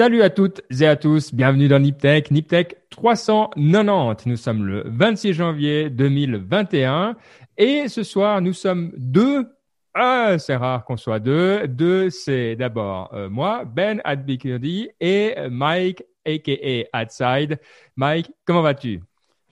[0.00, 4.24] Salut à toutes et à tous, bienvenue dans Niptech, Niptech 390.
[4.24, 7.16] Nous sommes le 26 janvier 2021
[7.58, 9.46] et ce soir nous sommes deux.
[9.92, 11.68] Ah, c'est rare qu'on soit deux.
[11.68, 17.58] Deux, c'est d'abord euh, moi, Ben Adbikirdi et Mike, aka Outside.
[17.94, 19.02] Mike, comment vas-tu?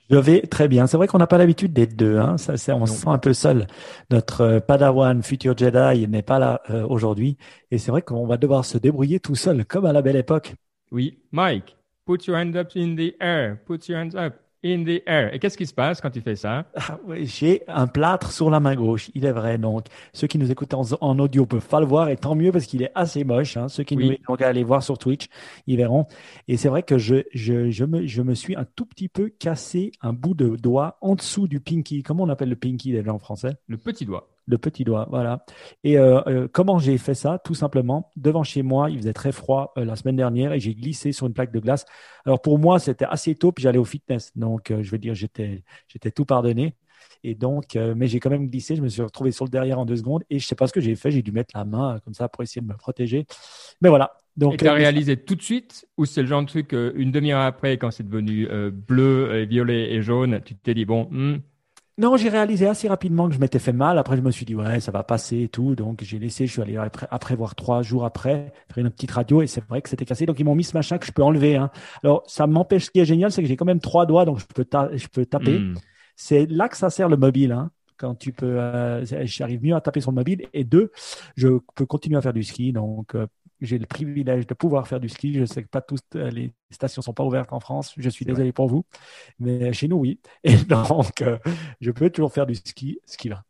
[0.09, 0.87] Je vais très bien.
[0.87, 2.17] C'est vrai qu'on n'a pas l'habitude d'être deux.
[2.17, 2.37] Hein.
[2.37, 3.67] Ça, on se sent un peu seul.
[4.09, 7.37] Notre euh, Padawan, futur Jedi, n'est pas là euh, aujourd'hui.
[7.71, 10.55] Et c'est vrai qu'on va devoir se débrouiller tout seul, comme à la belle époque.
[10.91, 11.19] Oui.
[11.31, 13.57] Mike, put your hands up in the air.
[13.65, 15.33] Put your hands up in the air.
[15.33, 16.65] Et qu'est-ce qui se passe quand tu fais ça?
[16.75, 19.57] Ah, J'ai un plâtre sur la main gauche, il est vrai.
[19.57, 22.65] Donc, ceux qui nous écoutent en, audio peuvent pas le voir, et tant mieux parce
[22.65, 23.57] qu'il est assez moche.
[23.57, 23.67] Hein.
[23.69, 25.27] Ceux qui nous vont aller voir sur Twitch,
[25.67, 26.05] ils verront.
[26.47, 29.29] Et c'est vrai que je, je, je, me, je me suis un tout petit peu
[29.29, 32.03] cassé un bout de doigt en dessous du pinky.
[32.03, 33.55] Comment on appelle le pinky déjà en français?
[33.67, 35.45] Le petit doigt le petit doigt, voilà.
[35.83, 37.39] Et euh, euh, comment j'ai fait ça?
[37.43, 40.73] Tout simplement, devant chez moi, il faisait très froid euh, la semaine dernière et j'ai
[40.73, 41.85] glissé sur une plaque de glace.
[42.25, 45.63] Alors pour moi, c'était assez tôt, puis j'allais au fitness, donc je veux dire, j'étais,
[45.87, 46.75] j'étais tout pardonné.
[47.23, 49.85] Et donc, mais j'ai quand même glissé, je me suis retrouvé sur le derrière en
[49.85, 51.99] deux secondes et je sais pas ce que j'ai fait, j'ai dû mettre la main
[52.05, 53.25] comme ça pour essayer de me protéger.
[53.81, 54.13] Mais voilà.
[54.37, 57.11] Donc, et tu as réalisé tout de suite ou c'est le genre de truc une
[57.11, 61.39] demi-heure après, quand c'est devenu bleu, violet et jaune, tu t'es dit bon, hmm,
[61.99, 63.97] non, j'ai réalisé assez rapidement que je m'étais fait mal.
[63.97, 65.75] Après, je me suis dit, ouais, ça va passer et tout.
[65.75, 69.41] Donc, j'ai laissé, je suis allé après, voir trois jours après, faire une petite radio
[69.41, 70.25] et c'est vrai que c'était cassé.
[70.25, 71.57] Donc, ils m'ont mis ce machin que je peux enlever.
[71.57, 71.69] Hein.
[72.01, 72.85] Alors, ça m'empêche.
[72.85, 75.07] Ce qui est génial, c'est que j'ai quand même trois doigts, donc je peux, je
[75.07, 75.59] peux taper.
[75.59, 75.73] Hmm.
[76.15, 77.51] C'est là que ça sert le mobile.
[77.51, 77.69] Hein.
[77.97, 80.43] Quand tu peux, euh, j'arrive mieux à taper sur le mobile.
[80.53, 80.93] Et deux,
[81.35, 82.71] je peux continuer à faire du ski.
[82.71, 83.27] Donc, euh,
[83.61, 85.33] j'ai le privilège de pouvoir faire du ski.
[85.33, 87.93] Je sais que pas toutes euh, les stations sont pas ouvertes en France.
[87.97, 88.85] Je suis désolé pour vous,
[89.39, 90.19] mais chez nous oui.
[90.43, 91.37] Et donc, euh,
[91.81, 93.43] je peux toujours faire du ski, ce qui va.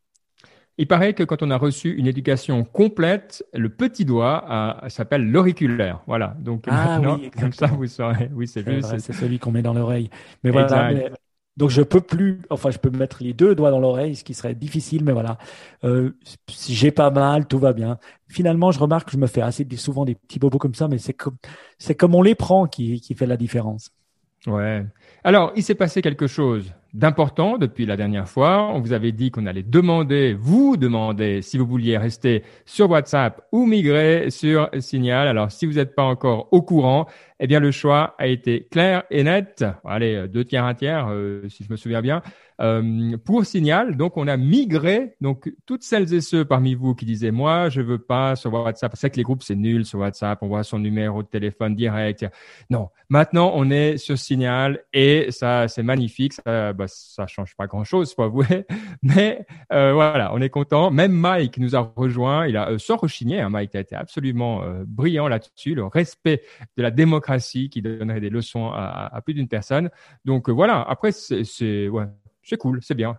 [0.78, 6.02] Il paraît que quand on a reçu une éducation complète, le petit doigt s'appelle l'auriculaire.
[6.06, 6.34] Voilà.
[6.38, 8.30] Donc ah, oui, comme ça, vous saurez.
[8.32, 8.98] Oui, c'est juste.
[8.98, 10.08] C'est celui qu'on met dans l'oreille.
[10.42, 10.90] Mais voilà.
[11.60, 14.32] Donc je peux plus, enfin je peux mettre les deux doigts dans l'oreille, ce qui
[14.32, 15.36] serait difficile, mais voilà.
[15.84, 16.16] Euh,
[16.48, 17.98] j'ai pas mal, tout va bien.
[18.28, 20.96] Finalement, je remarque que je me fais assez souvent des petits bobos comme ça, mais
[20.96, 21.36] c'est comme
[21.76, 23.90] c'est comme on les prend qui, qui fait la différence.
[24.46, 24.86] Ouais.
[25.22, 28.70] Alors, il s'est passé quelque chose d'important depuis la dernière fois.
[28.72, 33.42] On vous avait dit qu'on allait demander, vous demander si vous vouliez rester sur WhatsApp
[33.52, 35.28] ou migrer sur Signal.
[35.28, 37.06] Alors, si vous n'êtes pas encore au courant,
[37.40, 39.64] eh bien, le choix a été clair et net.
[39.84, 42.22] Allez, deux tiers, un tiers, euh, si je me souviens bien.
[42.60, 45.14] Euh, pour Signal, donc on a migré.
[45.22, 48.92] Donc toutes celles et ceux parmi vous qui disaient moi je veux pas sur WhatsApp,
[48.96, 52.26] c'est que les groupes c'est nul sur WhatsApp, on voit son numéro de téléphone direct.
[52.68, 56.34] Non, maintenant on est sur Signal et ça c'est magnifique.
[56.34, 56.84] Ça, bah,
[57.26, 58.66] change pas grand chose, faut avouer,
[59.02, 60.90] mais euh, voilà, on est content.
[60.90, 63.40] Même Mike nous a rejoint, il a euh, sans rechigner.
[63.40, 66.42] Hein, Mike a été absolument euh, brillant là-dessus, le respect
[66.76, 67.29] de la démocratie
[67.70, 69.90] qui donnerait des leçons à, plus d'une personne.
[70.24, 70.82] Donc voilà.
[70.82, 71.88] Après c'est
[72.58, 73.18] cool, c'est bien.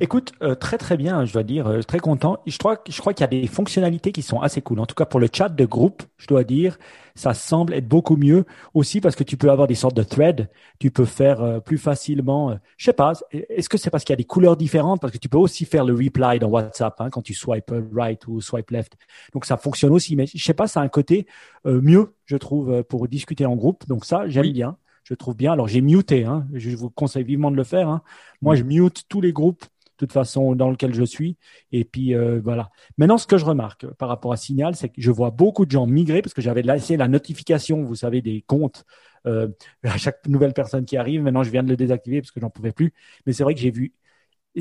[0.00, 2.38] Écoute, euh, très très bien, je dois dire, euh, très content.
[2.46, 4.80] Je crois, je crois qu'il y a des fonctionnalités qui sont assez cool.
[4.80, 6.78] En tout cas, pour le chat de groupe, je dois dire,
[7.14, 10.48] ça semble être beaucoup mieux aussi parce que tu peux avoir des sortes de threads.
[10.78, 12.56] Tu peux faire euh, plus facilement.
[12.76, 13.12] je sais pas.
[13.30, 15.00] Est-ce que c'est parce qu'il y a des couleurs différentes?
[15.00, 18.26] Parce que tu peux aussi faire le reply dans WhatsApp hein, quand tu swipe right
[18.26, 18.94] ou swipe left.
[19.34, 20.16] Donc ça fonctionne aussi.
[20.16, 21.26] Mais je sais pas, ça a un côté
[21.64, 23.86] mieux, je trouve, pour discuter en groupe.
[23.86, 24.76] Donc ça, j'aime bien
[25.10, 25.52] je trouve bien.
[25.52, 27.88] Alors j'ai muté, hein, je vous conseille vivement de le faire.
[27.88, 28.02] Hein.
[28.40, 31.36] Moi, je mute tous les groupes de toute façon dans lequel je suis.
[31.72, 32.70] Et puis euh, voilà.
[32.96, 35.70] Maintenant, ce que je remarque par rapport à Signal, c'est que je vois beaucoup de
[35.70, 38.84] gens migrer parce que j'avais laissé la notification, vous savez, des comptes
[39.26, 39.48] euh,
[39.84, 41.22] à chaque nouvelle personne qui arrive.
[41.22, 42.94] Maintenant, je viens de le désactiver parce que j'en pouvais plus.
[43.26, 43.92] Mais c'est vrai que j'ai vu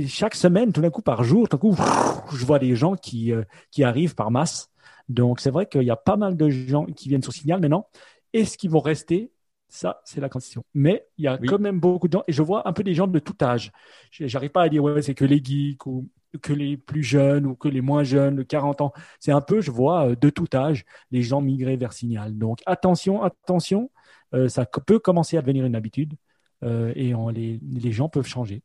[0.08, 1.76] chaque semaine, tout d'un coup, par jour, tout d'un coup,
[2.36, 4.70] je vois des gens qui, euh, qui arrivent par masse.
[5.08, 7.88] Donc, c'est vrai qu'il y a pas mal de gens qui viennent sur Signal maintenant.
[8.34, 9.32] Est-ce qu'ils vont rester
[9.70, 10.64] ça, c'est la condition.
[10.74, 12.96] Mais il y a quand même beaucoup de gens, et je vois un peu des
[12.96, 13.72] gens de tout âge.
[14.12, 16.10] J'arrive pas à dire, ouais, c'est que les geeks ou
[16.42, 18.94] que les plus jeunes ou que les moins jeunes, de 40 ans.
[19.20, 22.38] C'est un peu, je vois, euh, de tout âge, les gens migrer vers Signal.
[22.38, 23.92] Donc, attention, attention,
[24.34, 26.16] euh, ça peut commencer à devenir une habitude
[26.64, 28.62] euh, et les gens peuvent changer.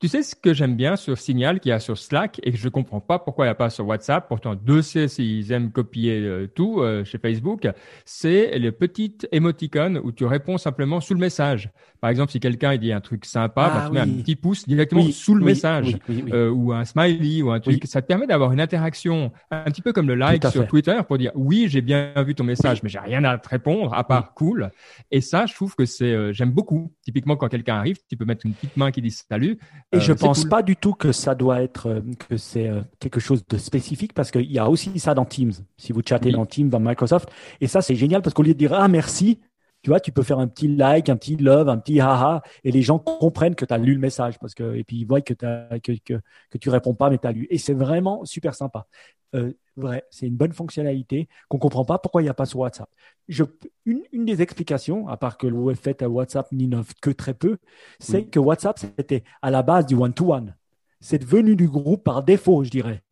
[0.00, 2.58] Tu sais ce que j'aime bien sur Signal qu'il y a sur Slack et que
[2.58, 4.26] je comprends pas pourquoi il n'y a pas sur WhatsApp?
[4.28, 7.68] Pourtant, deux C s'ils aiment copier euh, tout euh, chez Facebook,
[8.04, 11.70] c'est le petit émoticône où tu réponds simplement sous le message.
[12.00, 14.66] Par exemple, si quelqu'un dit un truc sympa, bah, ah tu mets un petit pouce
[14.66, 15.96] directement sous le message
[16.32, 17.86] euh, ou un smiley ou un truc.
[17.86, 21.18] Ça te permet d'avoir une interaction un petit peu comme le like sur Twitter pour
[21.18, 24.34] dire oui, j'ai bien vu ton message, mais j'ai rien à te répondre à part
[24.34, 24.70] cool.
[25.12, 26.92] Et ça, je trouve que c'est j'aime beaucoup.
[27.02, 29.58] Typiquement, quand quelqu'un arrive, tu peux mettre une petite main qui dit salut
[29.94, 32.70] Et je pense pas du tout que ça doit être que c'est
[33.00, 35.52] quelque chose de spécifique parce qu'il y a aussi ça dans Teams.
[35.76, 37.30] Si vous chattez dans Teams, dans Microsoft,
[37.60, 39.38] et ça c'est génial parce qu'au lieu de dire ah merci,
[39.84, 42.72] tu vois, tu peux faire un petit like, un petit love, un petit haha, et
[42.72, 45.20] les gens comprennent que tu as lu le message parce que, et puis ils voient
[45.20, 46.14] que, as, que, que,
[46.48, 47.46] que tu réponds pas, mais tu as lu.
[47.50, 48.86] Et c'est vraiment super sympa.
[49.34, 52.60] Euh, vrai, c'est une bonne fonctionnalité qu'on comprend pas pourquoi il n'y a pas sur
[52.60, 52.88] WhatsApp.
[53.28, 53.44] Je,
[53.84, 57.58] une, une, des explications, à part que le fait à WhatsApp n'innove que très peu,
[57.98, 60.54] c'est que WhatsApp, c'était à la base du one-to-one.
[61.00, 63.02] C'est devenu du groupe par défaut, je dirais.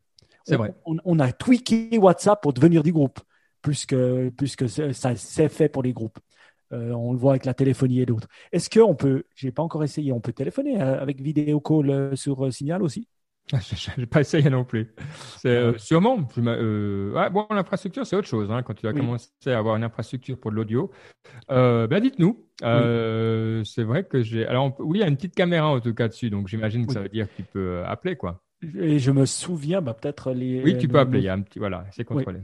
[0.43, 0.73] C'est vrai.
[0.85, 3.19] On, on, a tweaké WhatsApp pour devenir du groupe,
[3.61, 6.17] plus que, plus que ça s'est fait pour les groupes.
[6.73, 8.27] Euh, on le voit avec la téléphonie et d'autres.
[8.51, 12.15] Est-ce qu'on peut, j'ai pas encore essayé, on peut téléphoner euh, avec vidéo call euh,
[12.15, 13.07] sur Signal aussi?
[13.51, 14.93] Je n'ai pas essayé non plus.
[15.37, 16.17] C'est sûrement.
[16.17, 18.49] bon, l'infrastructure, c'est autre chose.
[18.49, 20.91] Hein, quand tu as commencé à avoir une infrastructure pour de l'audio,
[21.49, 22.45] ben dites-nous.
[22.61, 24.45] C'est vrai que j'ai.
[24.45, 26.93] Alors, oui, il y a une petite caméra en tout cas dessus, donc j'imagine que
[26.93, 28.41] ça veut dire que tu peux appeler, quoi.
[28.79, 30.63] Et je me souviens, bah, peut-être les.
[30.63, 31.19] Oui, tu peux appeler.
[31.19, 32.39] Il y a un petit, voilà, c'est contrôlé.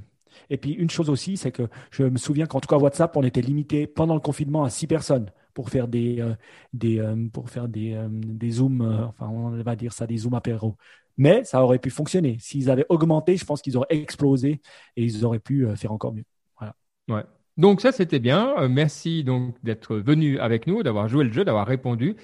[0.50, 3.24] Et puis une chose aussi, c'est que je me souviens qu'en tout cas WhatsApp, on
[3.24, 6.36] était limité pendant le confinement à six personnes pour faire des, euh,
[6.74, 10.33] des euh, pour faire des, euh, des zooms, enfin on va dire ça, des zooms
[10.33, 10.75] apéro.
[11.18, 12.38] Mais ça aurait pu fonctionner.
[12.39, 14.62] S'ils avaient augmenté, je pense qu'ils auraient explosé
[14.95, 16.24] et ils auraient pu faire encore mieux.
[16.57, 16.75] Voilà.
[17.09, 17.24] Ouais.
[17.57, 18.69] Donc ça c'était bien.
[18.69, 22.15] merci donc d'être venu avec nous, d'avoir joué le jeu, d'avoir répondu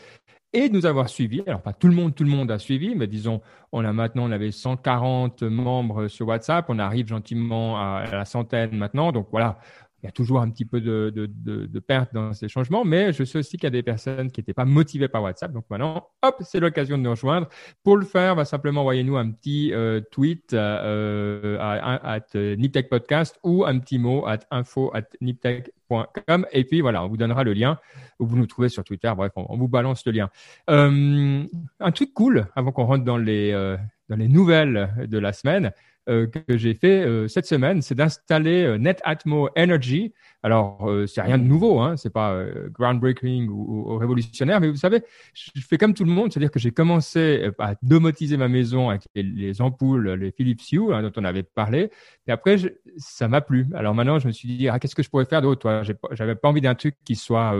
[0.53, 1.43] et de nous avoir suivis.
[1.47, 4.23] Alors, pas tout le monde, tout le monde a suivi, mais disons, on a maintenant,
[4.23, 9.11] on avait 140 membres sur WhatsApp, on arrive gentiment à la centaine maintenant.
[9.11, 9.57] Donc voilà,
[10.05, 13.39] il y a toujours un petit peu de, perte dans ces changements, mais je sais
[13.39, 15.51] aussi qu'il y a des personnes qui n'étaient pas motivées par WhatsApp.
[15.51, 17.49] Donc maintenant, hop, c'est l'occasion de nous rejoindre.
[17.83, 22.87] Pour le faire, va simplement envoyer nous un petit euh, tweet euh, à, à, Niptech
[22.87, 26.45] Podcast ou un petit mot à info at niptech.com.
[26.51, 27.79] Et puis voilà, on vous donnera le lien
[28.19, 29.11] où vous nous trouvez sur Twitter.
[29.17, 30.29] Bref, on, vous balance le lien.
[30.69, 31.43] Euh,
[31.79, 33.77] un truc cool avant qu'on rentre euh,
[34.09, 35.71] dans les nouvelles de la semaine.
[36.07, 40.13] Euh, que j'ai fait euh, cette semaine, c'est d'installer euh, NetAtmo Energy.
[40.43, 45.01] Alors, c'est rien de nouveau, hein, c'est pas groundbreaking ou, révolutionnaire, mais vous savez,
[45.33, 49.07] je fais comme tout le monde, c'est-à-dire que j'ai commencé à domotiser ma maison avec
[49.15, 51.89] les, ampoules, les Philips Hue hein, dont on avait parlé,
[52.27, 52.57] et après,
[52.97, 53.65] ça m'a plu.
[53.73, 55.81] Alors maintenant, je me suis dit, ah, qu'est-ce que je pourrais faire d'autre
[56.11, 57.55] J'avais pas envie d'un truc qui soit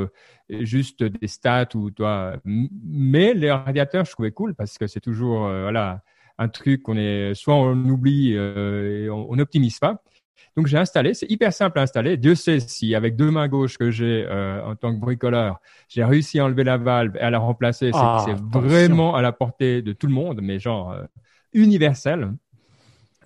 [0.51, 5.39] juste des stats ou toi, mais les radiateurs, je trouvais cool parce que c'est toujours,
[5.39, 6.03] voilà
[6.37, 10.01] un truc qu'on est soit on oublie euh, et on n'optimise pas.
[10.55, 12.15] Donc j'ai installé, c'est hyper simple à installer.
[12.15, 15.59] Dieu sait si avec deux mains gauches que j'ai euh, en tant que bricoleur,
[15.89, 17.91] j'ai réussi à enlever la valve et à la remplacer.
[17.91, 21.03] C'est ah, vraiment à la portée de tout le monde, mais genre euh,
[21.53, 22.31] universel.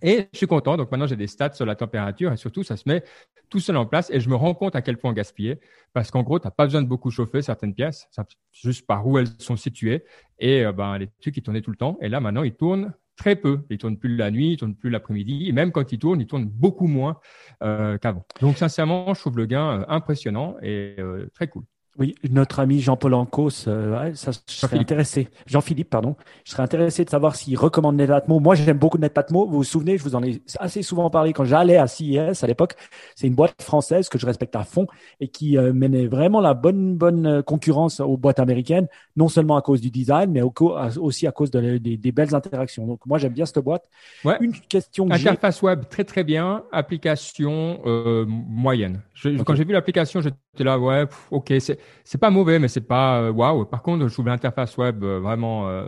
[0.01, 0.77] Et je suis content.
[0.77, 3.03] Donc maintenant, j'ai des stats sur la température et surtout, ça se met
[3.49, 5.59] tout seul en place et je me rends compte à quel point gaspiller
[5.93, 8.07] parce qu'en gros, tu n'as pas besoin de beaucoup chauffer certaines pièces,
[8.51, 10.03] juste par où elles sont situées
[10.39, 11.97] et euh, ben, les trucs, ils tournaient tout le temps.
[12.01, 13.59] Et là, maintenant, ils tournent très peu.
[13.69, 15.49] Ils tournent plus la nuit, ils tournent plus l'après-midi.
[15.49, 17.19] Et même quand ils tournent, ils tournent beaucoup moins
[17.63, 18.25] euh, qu'avant.
[18.41, 20.95] Donc, sincèrement, je trouve le gain euh, impressionnant et
[21.33, 21.63] très cool.
[21.99, 25.27] Oui, notre ami Jean-Paul Ancos, euh, ça, je serais intéressé.
[25.45, 26.15] Jean-Philippe, pardon.
[26.45, 28.39] Je serais intéressé de savoir s'il recommande Netatmo.
[28.39, 29.45] Moi, j'aime beaucoup Netatmo.
[29.45, 32.47] Vous vous souvenez, je vous en ai assez souvent parlé quand j'allais à CES à
[32.47, 32.75] l'époque.
[33.15, 34.87] C'est une boîte française que je respecte à fond
[35.19, 38.87] et qui euh, menait vraiment la bonne bonne euh, concurrence aux boîtes américaines,
[39.17, 42.87] non seulement à cause du design, mais aussi à cause de, des belles interactions.
[42.87, 43.89] Donc, moi, j'aime bien cette boîte.
[44.23, 44.37] Ouais.
[44.39, 45.11] Une question.
[45.11, 46.63] Interface web très très bien.
[46.71, 49.01] Application euh, moyenne.
[49.45, 53.21] Quand j'ai vu l'application, j'étais là, ouais, ok, c'est c'est pas mauvais, mais c'est pas
[53.21, 53.65] euh, waouh.
[53.65, 55.83] Par contre, je trouve l'interface web euh, vraiment euh,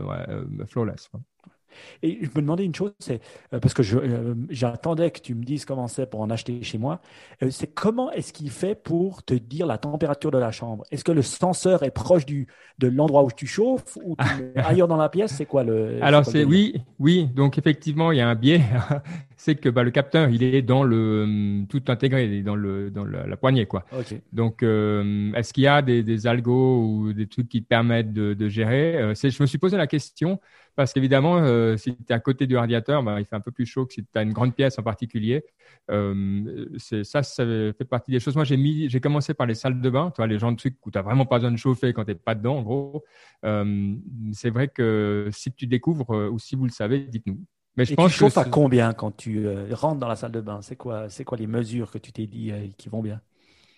[0.67, 1.09] flawless.
[2.03, 3.81] Et je me demandais une chose, c'est parce que
[4.49, 6.99] j'attendais que tu me dises comment c'est pour en acheter chez moi.
[7.49, 10.83] c'est comment est-ce qu'il fait pour te dire la température de la chambre?
[10.91, 12.47] Est-ce que le senseur est proche du
[12.79, 14.17] de l'endroit où tu chauffes ou
[14.57, 15.31] ailleurs dans la pièce?
[15.31, 17.29] C'est quoi le Alors c'est oui, oui.
[17.33, 18.61] Donc effectivement, il y a un biais.
[19.41, 22.55] c'est que bah, le capteur, il est dans le hum, tout intégré, il est dans
[22.55, 23.85] le dans la, poignée quoi.
[24.31, 28.13] Donc euh, est-ce qu'il y a des, des, algos ou des trucs qui te permettent
[28.13, 30.39] de, de gérer euh, je me suis posé la question
[30.75, 33.51] parce qu'évidemment, euh, si tu es à côté du radiateur, bah, il fait un peu
[33.51, 35.43] plus chaud que si tu as une grande pièce en particulier.
[35.89, 38.35] Ça, ça fait partie des choses.
[38.35, 40.57] Moi, j'ai mis, j'ai commencé par les salles de bain, tu vois, les gens de
[40.57, 42.61] trucs où tu n'as vraiment pas besoin de chauffer quand tu n'es pas dedans, en
[42.61, 43.03] gros.
[44.33, 47.39] C'est vrai que si tu découvres ou si vous le savez, dites-nous.
[47.77, 50.41] Mais je pense tu chauffes à combien quand tu euh, rentres dans la salle de
[50.41, 50.59] bain?
[50.61, 53.21] C'est quoi, c'est quoi les mesures que tu t'es dit euh, qui vont bien?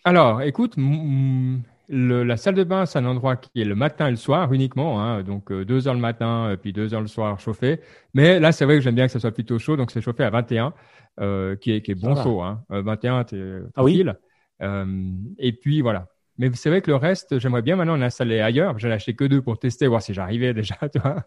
[0.04, 0.76] Alors, écoute,
[1.90, 5.02] la salle de bain, c'est un endroit qui est le matin et le soir uniquement,
[5.02, 7.80] hein, donc euh, deux heures le matin puis deux heures le soir chauffé.
[8.14, 10.24] Mais là, c'est vrai que j'aime bien que ça soit plutôt chaud, donc c'est chauffé
[10.24, 10.74] à 21,
[11.58, 12.42] qui est qui est bon chaud.
[12.42, 12.64] Hein.
[12.70, 13.42] 21, t'es
[13.76, 14.04] ah, oui?
[15.38, 16.08] et puis voilà.
[16.38, 18.78] Mais c'est vrai que le reste, j'aimerais bien maintenant en installer ailleurs.
[18.80, 21.24] J'en ai acheté que deux pour tester, voir si j'arrivais déjà, tu vois.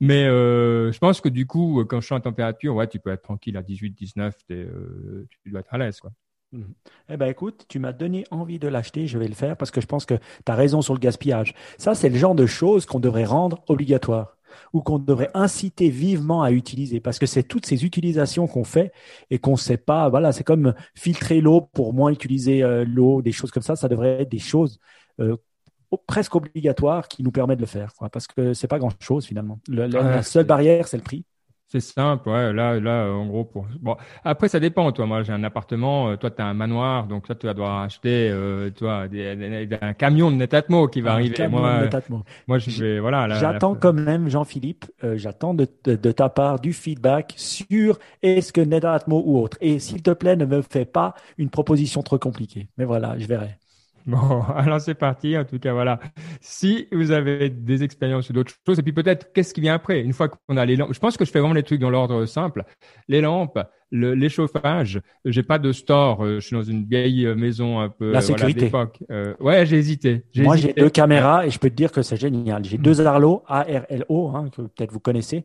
[0.00, 3.10] Mais euh, je pense que du coup, quand je suis en température, ouais, tu peux
[3.10, 6.10] être tranquille à 18, 19, euh, tu dois être à l'aise, quoi.
[6.52, 6.62] Mmh.
[7.08, 9.80] Eh ben écoute, tu m'as donné envie de l'acheter, je vais le faire parce que
[9.80, 11.54] je pense que tu as raison sur le gaspillage.
[11.76, 14.35] Ça, c'est le genre de choses qu'on devrait rendre obligatoire
[14.72, 18.92] ou qu'on devrait inciter vivement à utiliser parce que c'est toutes ces utilisations qu'on fait
[19.30, 20.08] et qu'on ne sait pas.
[20.08, 23.76] Voilà, c'est comme filtrer l'eau pour moins utiliser euh, l'eau, des choses comme ça.
[23.76, 24.78] Ça devrait être des choses
[25.20, 25.36] euh,
[26.06, 29.58] presque obligatoires qui nous permettent de le faire parce que c'est pas grand chose finalement.
[29.68, 31.24] la seule barrière, c'est le prix.
[31.68, 32.52] C'est simple, ouais.
[32.52, 33.66] Là, là, en gros, pour.
[33.80, 34.92] Bon, après, ça dépend.
[34.92, 36.10] Toi, moi, j'ai un appartement.
[36.10, 39.06] Euh, toi, tu as un manoir, donc toi, tu vas devoir acheter, euh, toi,
[39.82, 41.48] un camion de Netatmo qui va arriver.
[41.48, 41.88] Moi,
[42.46, 43.28] moi, je vais, voilà.
[43.34, 48.60] J'attends quand même, Jean-Philippe, euh, j'attends de, de, ta part du feedback sur est-ce que
[48.60, 49.58] Netatmo ou autre.
[49.60, 52.68] Et s'il te plaît, ne me fais pas une proposition trop compliquée.
[52.78, 53.58] Mais voilà, je verrai.
[54.10, 55.36] Bon, alors c'est parti.
[55.36, 55.98] En tout cas, voilà.
[56.40, 60.00] Si vous avez des expériences ou d'autres choses, et puis peut-être qu'est-ce qui vient après?
[60.00, 61.90] Une fois qu'on a les lampes, je pense que je fais vraiment les trucs dans
[61.90, 62.62] l'ordre simple.
[63.08, 63.58] Les lampes,
[63.90, 65.00] l'échauffage.
[65.24, 66.24] J'ai pas de store.
[66.24, 68.12] Euh, je suis dans une vieille maison un peu.
[68.12, 68.70] La sécurité.
[69.10, 70.24] euh, ouais, j'ai hésité.
[70.36, 72.64] Moi, j'ai deux caméras et je peux te dire que c'est génial.
[72.64, 75.44] J'ai deux Arlo, A-R-L-O, hein, que peut-être vous connaissez,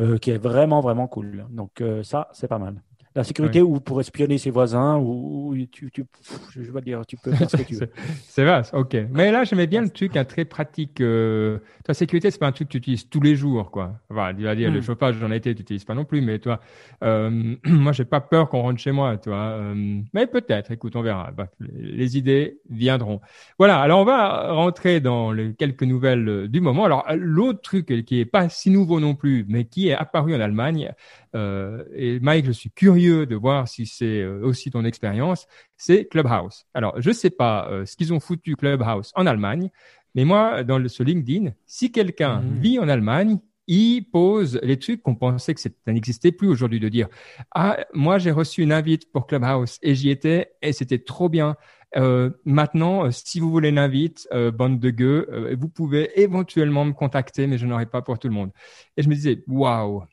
[0.00, 1.46] euh, qui est vraiment vraiment cool.
[1.50, 2.82] Donc euh, ça, c'est pas mal
[3.14, 6.04] la sécurité ou pour espionner ses voisins ou, tu, tu,
[6.50, 7.90] je veux dire, tu peux faire ce que tu veux.
[8.28, 8.96] c'est vaste, ok.
[9.10, 11.00] Mais là, j'aimais bien le truc, un très pratique.
[11.00, 14.00] Euh, toi, sécurité, c'est pas un truc que tu utilises tous les jours, quoi.
[14.10, 14.82] Enfin, tu vas dire, le hmm.
[14.82, 16.60] chauffage, j'en ai été, tu n'utilises pas non plus, mais toi,
[17.04, 19.36] euh, moi, j'ai pas peur qu'on rentre chez moi, toi.
[19.36, 21.30] Euh, mais peut-être, écoute, on verra.
[21.32, 23.20] Bah, les idées viendront.
[23.58, 26.84] Voilà, alors on va rentrer dans les quelques nouvelles euh, du moment.
[26.84, 30.40] Alors, l'autre truc qui est pas si nouveau non plus, mais qui est apparu en
[30.40, 30.92] Allemagne,
[31.34, 35.46] euh, et Mike, je suis curieux de voir si c'est euh, aussi ton expérience,
[35.76, 36.66] c'est Clubhouse.
[36.74, 39.70] Alors, je sais pas euh, ce qu'ils ont foutu Clubhouse en Allemagne,
[40.14, 42.58] mais moi, dans le, ce LinkedIn, si quelqu'un mmh.
[42.60, 46.88] vit en Allemagne, il pose les trucs qu'on pensait que ça n'existait plus aujourd'hui de
[46.88, 47.06] dire
[47.54, 51.56] ah moi j'ai reçu une invite pour Clubhouse et j'y étais et c'était trop bien
[51.96, 56.92] euh, maintenant, si vous voulez une invite, euh, bande de gueux, vous pouvez éventuellement me
[56.92, 58.50] contacter, mais je n'aurai pas pour tout le monde.
[58.96, 60.04] Et je me disais, waouh,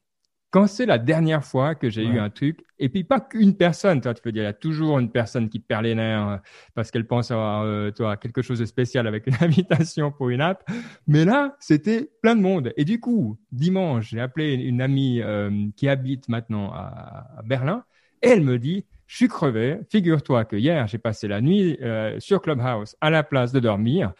[0.52, 4.02] quand c'est la dernière fois que j'ai eu un truc, et puis pas qu'une personne,
[4.02, 6.38] toi, tu peux dire, il y a toujours une personne qui perd les nerfs euh,
[6.74, 10.42] parce qu'elle pense avoir euh, toi, quelque chose de spécial avec une invitation pour une
[10.42, 10.68] app.
[11.06, 12.74] Mais là, c'était plein de monde.
[12.78, 17.84] Et du coup, dimanche, j'ai appelé une amie euh, qui habite maintenant à, Berlin,
[18.24, 19.80] et elle me dit, je suis crevé.
[19.92, 21.80] Figure-toi que hier, j'ai passé la nuit
[22.20, 24.14] sur Clubhouse à la place de dormir.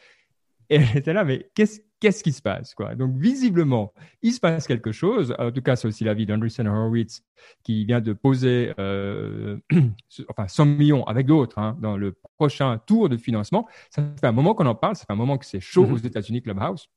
[0.70, 4.40] Et elle était là, mais qu'est-ce qu'est-ce qui se passe quoi Donc visiblement, il se
[4.40, 5.36] passe quelque chose.
[5.38, 7.24] En tout cas, c'est aussi l'avis d'Andreessen Horowitz
[7.64, 9.58] qui vient de poser euh,
[10.30, 13.68] enfin 100 millions avec d'autres hein, dans le prochain tour de financement.
[13.90, 15.94] Ça fait un moment qu'on en parle, ça fait un moment que c'est chaud mm-hmm.
[15.94, 16.90] aux États-Unis Clubhouse.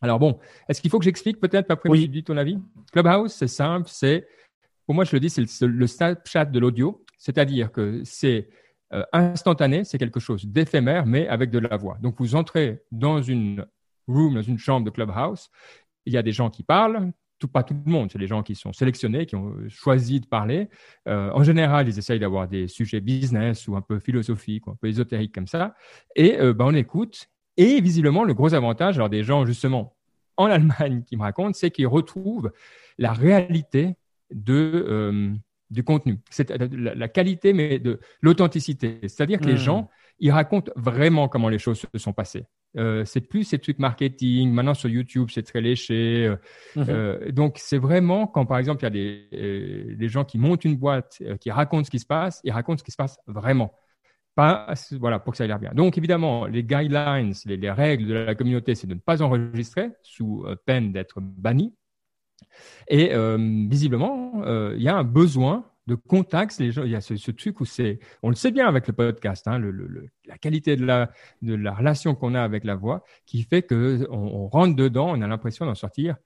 [0.00, 2.08] Alors bon, est-ce qu'il faut que j'explique peut-être après oui.
[2.08, 2.58] dis ton avis?
[2.92, 4.26] Clubhouse, c'est simple, c'est
[4.84, 8.48] pour moi je le dis, c'est le, le Snapchat de l'audio, c'est-à-dire que c'est
[8.92, 11.96] euh, instantané, c'est quelque chose d'éphémère, mais avec de la voix.
[12.02, 13.64] Donc vous entrez dans une
[14.06, 15.48] room, dans une chambre de clubhouse,
[16.06, 18.42] il y a des gens qui parlent, tout, pas tout le monde, c'est les gens
[18.42, 20.68] qui sont sélectionnés, qui ont choisi de parler.
[21.08, 24.76] Euh, en général, ils essayent d'avoir des sujets business ou un peu philosophiques, ou un
[24.80, 25.74] peu ésotériques comme ça.
[26.14, 27.26] Et euh, ben, on écoute.
[27.56, 29.96] Et visiblement, le gros avantage, alors des gens justement
[30.36, 32.50] en Allemagne qui me racontent, c'est qu'ils retrouvent
[32.96, 33.96] la réalité
[34.30, 35.34] de, euh,
[35.70, 36.20] du contenu.
[36.30, 39.00] C'est la, qualité, mais de l'authenticité.
[39.02, 39.68] C'est-à-dire que les hmm.
[39.68, 42.44] gens, ils racontent vraiment comment les choses se sont passées.
[42.78, 44.50] Euh, c'est plus ces trucs marketing.
[44.52, 46.26] Maintenant sur YouTube, c'est très léché.
[46.26, 46.36] Euh,
[46.76, 46.86] mhm.
[46.88, 50.64] euh, donc c'est vraiment quand par exemple il y a des, des gens qui montent
[50.64, 53.72] une boîte, qui racontent ce qui se passe, ils racontent ce qui se passe vraiment.
[54.34, 55.72] Pas, voilà, pour que ça ait l'air bien.
[55.74, 59.90] Donc évidemment, les guidelines, les, les règles de la communauté, c'est de ne pas enregistrer
[60.02, 61.74] sous peine d'être banni.
[62.88, 63.12] Et
[63.68, 64.42] visiblement,
[64.74, 66.58] il y a un besoin de contact.
[66.58, 68.92] Les gens, il y a ce, truc où c'est, on le sait bien avec le
[68.92, 71.10] podcast, hein, le, la qualité de la,
[71.42, 75.20] de la relation qu'on a avec la voix, qui fait que on, rentre dedans, on
[75.22, 76.16] a l'impression d'en sortir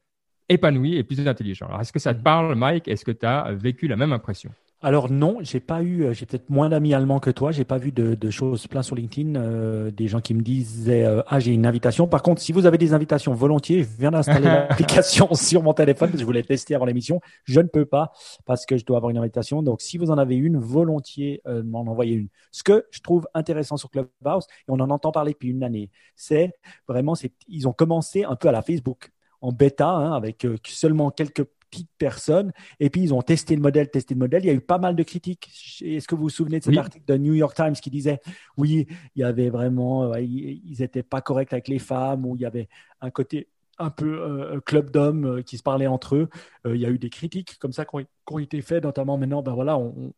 [0.49, 1.67] épanoui et plus intelligent.
[1.67, 2.23] Alors, est-ce que ça te mmh.
[2.23, 2.89] parle, Mike?
[2.89, 4.53] Est-ce que tu as vécu la même impression?
[4.87, 7.77] Alors non, j'ai pas eu, euh, j'ai peut-être moins d'amis allemands que toi, j'ai pas
[7.77, 11.53] vu de, choses plein sur LinkedIn, euh, des gens qui me disaient euh, ah j'ai
[11.53, 12.07] une invitation.
[12.07, 16.11] Par contre, si vous avez des invitations volontiers, je viens d'installer l'application sur mon téléphone
[16.11, 17.21] parce que je voulais tester avant l'émission.
[17.43, 18.13] Je ne peux pas
[18.45, 19.61] parce que je dois avoir une invitation.
[19.61, 22.29] Donc si vous en avez une, volontiers m'en envoyer une.
[22.53, 25.91] Ce que je trouve intéressant sur Clubhouse et on en entend parler depuis une année,
[26.15, 26.53] c'est
[26.87, 31.11] vraiment c'est ils ont commencé un peu à la Facebook en bêta, hein, avec seulement
[31.11, 32.53] quelques petites personnes.
[32.81, 34.45] Et puis, ils ont testé le modèle, testé le modèle.
[34.45, 35.49] Il y a eu pas mal de critiques.
[35.83, 38.21] Est-ce que vous vous souvenez de cet article de New York Times qui disait,
[38.57, 42.47] oui, il y avait vraiment, ils n'étaient pas corrects avec les femmes, ou il y
[42.47, 42.69] avait
[43.01, 46.29] un côté un peu euh, club d'hommes euh, qui se parlaient entre eux.
[46.67, 47.97] Euh, il y a eu des critiques comme ça qui
[48.31, 50.13] ont, été faites, notamment maintenant, ben voilà, on,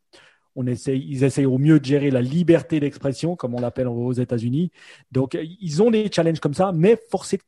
[0.55, 4.13] on essaye, ils essayent au mieux de gérer la liberté d'expression, comme on l'appelle aux
[4.13, 4.71] États-Unis.
[5.11, 7.43] Donc, ils ont des challenges comme ça, mais forcément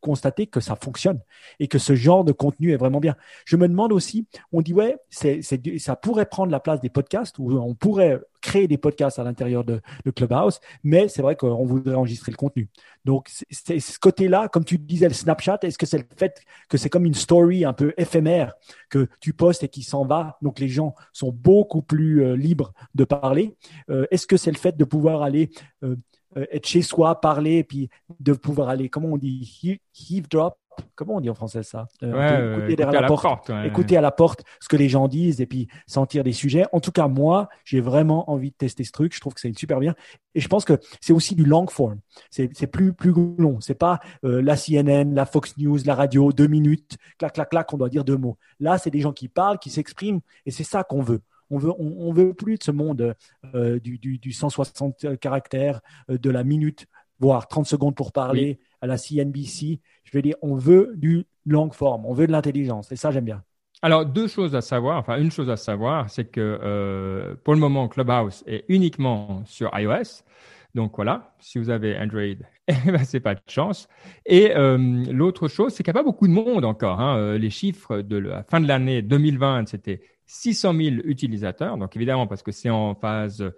[0.00, 1.20] constater que ça fonctionne
[1.60, 3.16] et que ce genre de contenu est vraiment bien.
[3.44, 7.52] Je me demande aussi, on dit ouais, ça pourrait prendre la place des podcasts ou
[7.58, 9.80] on pourrait créer des podcasts à l'intérieur de,
[10.14, 12.68] Clubhouse, mais c'est vrai qu'on voudrait enregistrer le contenu.
[13.04, 16.76] Donc c'est, ce côté-là, comme tu disais, le Snapchat, est-ce que c'est le fait que
[16.76, 18.52] c'est comme une story un peu éphémère
[18.90, 22.74] que tu postes et qui s'en va, donc les gens sont beaucoup plus euh, libres
[22.94, 23.56] de parler?
[23.88, 25.50] Euh, est-ce que c'est le fait de pouvoir aller
[25.84, 25.96] euh,
[26.36, 27.88] euh, être chez soi, parler, et puis
[28.20, 30.56] de pouvoir aller, comment on dit, heave drop,
[30.94, 31.88] comment on dit en français ça?
[32.02, 35.46] Euh, écouter, derrière la, porte, écouter à la porte ce que les gens disent et
[35.46, 36.64] puis sentir des sujets.
[36.72, 39.14] En tout cas, moi, j'ai vraiment envie de tester ce truc.
[39.14, 39.94] Je trouve que c'est super bien
[40.34, 41.98] et je pense que c'est aussi du long form.
[42.30, 43.60] C'est plus plus long.
[43.60, 47.72] C'est pas euh, la CNN, la Fox News, la radio, deux minutes, clac clac clac,
[47.72, 48.38] on doit dire deux mots.
[48.60, 51.20] Là, c'est des gens qui parlent, qui s'expriment et c'est ça qu'on veut.
[51.52, 53.14] On veut, on, veut plus de ce monde
[53.54, 56.86] euh, du, du, 160 caractères, euh, de la minute,
[57.20, 59.78] voire 30 secondes pour parler à la CNBC.
[60.04, 62.90] Je veux dire, on veut du long forme, on veut de l'intelligence.
[62.90, 63.42] Et ça, j'aime bien.
[63.82, 67.60] Alors, deux choses à savoir, enfin, une chose à savoir, c'est que euh, pour le
[67.60, 70.22] moment, Clubhouse est uniquement sur iOS.
[70.74, 72.22] Donc voilà, si vous avez Android,
[72.68, 73.88] eh ben, c'est pas de chance.
[74.24, 76.98] Et l'autre chose, c'est qu'il n'y a pas beaucoup de monde encore.
[76.98, 77.36] Hein.
[77.36, 81.76] Les chiffres de la fin de l'année 2020, c'était 600 000 utilisateurs.
[81.76, 83.52] Donc évidemment, parce que c'est en phase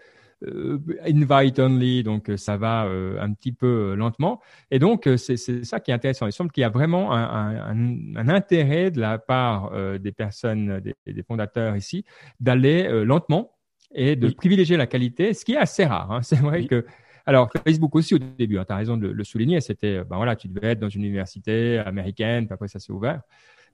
[0.47, 4.40] euh, invite only, donc euh, ça va euh, un petit peu lentement.
[4.71, 6.26] Et donc c'est ça qui est intéressant.
[6.26, 11.76] Il semble qu'il y a vraiment un, intérêt de la part des personnes, des, fondateurs
[11.76, 12.04] ici,
[12.40, 13.52] d'aller lentement
[13.94, 16.11] et de privilégier la qualité, ce qui est assez rare.
[16.11, 16.21] Hein.
[16.23, 16.85] C'est vrai que
[17.26, 20.37] alors, Facebook aussi au début, hein, tu as raison de le souligner, c'était, ben voilà,
[20.37, 23.23] tu devais être dans une université américaine, puis après ça s'est ouvert.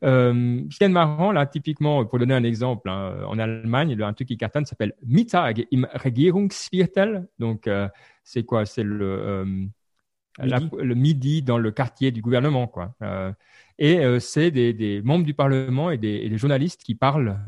[0.02, 3.98] Euh, ce qui est marrant, là, typiquement, pour donner un exemple, hein, en Allemagne, il
[3.98, 7.28] y a un truc qui cartonne s'appelle Mittag im Regierungsviertel.
[7.38, 7.88] Donc, euh,
[8.24, 8.64] c'est quoi?
[8.66, 10.70] C'est le, euh, midi.
[10.78, 12.94] le midi dans le quartier du gouvernement, quoi.
[13.02, 13.32] Euh,
[13.78, 17.38] et c'est des, des, membres du Parlement et des, et des journalistes qui parlent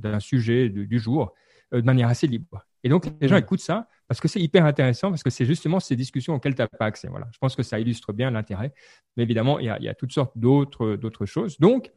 [0.00, 1.34] d'un sujet du jour
[1.72, 2.64] de manière assez libre.
[2.84, 5.80] Et donc, les gens écoutent ça parce que c'est hyper intéressant, parce que c'est justement
[5.80, 7.08] ces discussions auxquelles tu n'as pas accès.
[7.08, 7.28] Voilà.
[7.32, 8.74] Je pense que ça illustre bien l'intérêt.
[9.16, 11.58] Mais évidemment, il y a, il y a toutes sortes d'autres, d'autres choses.
[11.58, 11.90] Donc,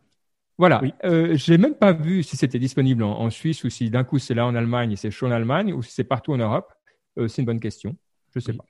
[0.58, 0.80] voilà.
[0.82, 0.94] Oui.
[1.04, 4.34] Euh, j'ai même pas vu si c'était disponible en, Suisse ou si d'un coup c'est
[4.34, 6.72] là en Allemagne et c'est chaud en Allemagne ou si c'est partout en Europe.
[7.18, 7.98] Euh, c'est une bonne question.
[8.34, 8.64] Je sais pas.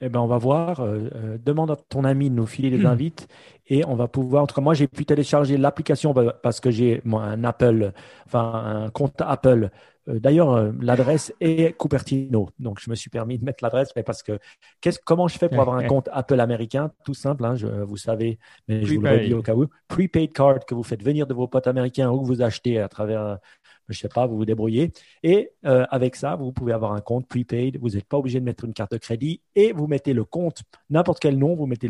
[0.00, 0.80] Eh ben, on va voir.
[0.80, 3.26] Euh, euh, demande à ton ami de nous filer les invites
[3.66, 4.44] et on va pouvoir.
[4.44, 7.92] En tout cas, moi, j'ai pu télécharger l'application parce que j'ai un Apple,
[8.26, 9.70] enfin un compte Apple
[10.08, 12.48] d'ailleurs, euh, l'adresse est Cupertino.
[12.58, 14.38] Donc, je me suis permis de mettre l'adresse, mais parce que
[15.04, 16.92] comment je fais pour avoir un compte Apple américain?
[17.04, 17.54] Tout simple, hein,
[17.86, 19.66] vous savez, mais je vous le redis au cas où.
[19.88, 22.88] Prepaid card que vous faites venir de vos potes américains ou que vous achetez à
[22.88, 23.38] travers,
[23.88, 24.92] je sais pas, vous vous débrouillez.
[25.22, 27.78] Et euh, avec ça, vous pouvez avoir un compte prepaid.
[27.80, 30.62] Vous n'êtes pas obligé de mettre une carte de crédit et vous mettez le compte,
[30.90, 31.88] n'importe quel nom, vous mettez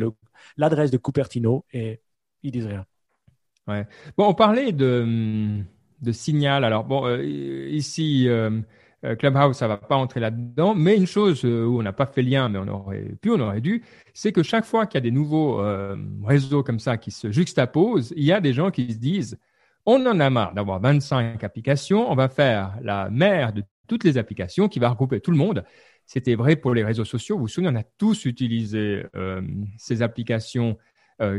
[0.56, 2.00] l'adresse de Cupertino et
[2.42, 2.86] ils disent rien.
[3.66, 3.86] Ouais.
[4.16, 5.64] Bon, on parlait de hum,
[6.00, 6.64] de signal.
[6.64, 8.60] Alors bon, euh, ici, euh,
[9.04, 12.22] euh, Clubhouse, ça va pas entrer là-dedans, mais une chose où on n'a pas fait
[12.22, 13.82] lien, mais on aurait pu, on aurait dû,
[14.14, 15.62] c'est que chaque fois qu'il y a des nouveaux
[16.24, 19.38] réseaux comme ça qui se juxtaposent, il y a des gens qui se disent,
[19.86, 24.18] on en a marre d'avoir 25 applications, on va faire la mère de toutes les
[24.18, 25.64] applications qui va regrouper tout le monde.
[26.04, 27.36] C'était vrai pour les réseaux sociaux.
[27.36, 29.04] Vous vous souvenez, on a tous utilisé
[29.76, 30.76] ces applications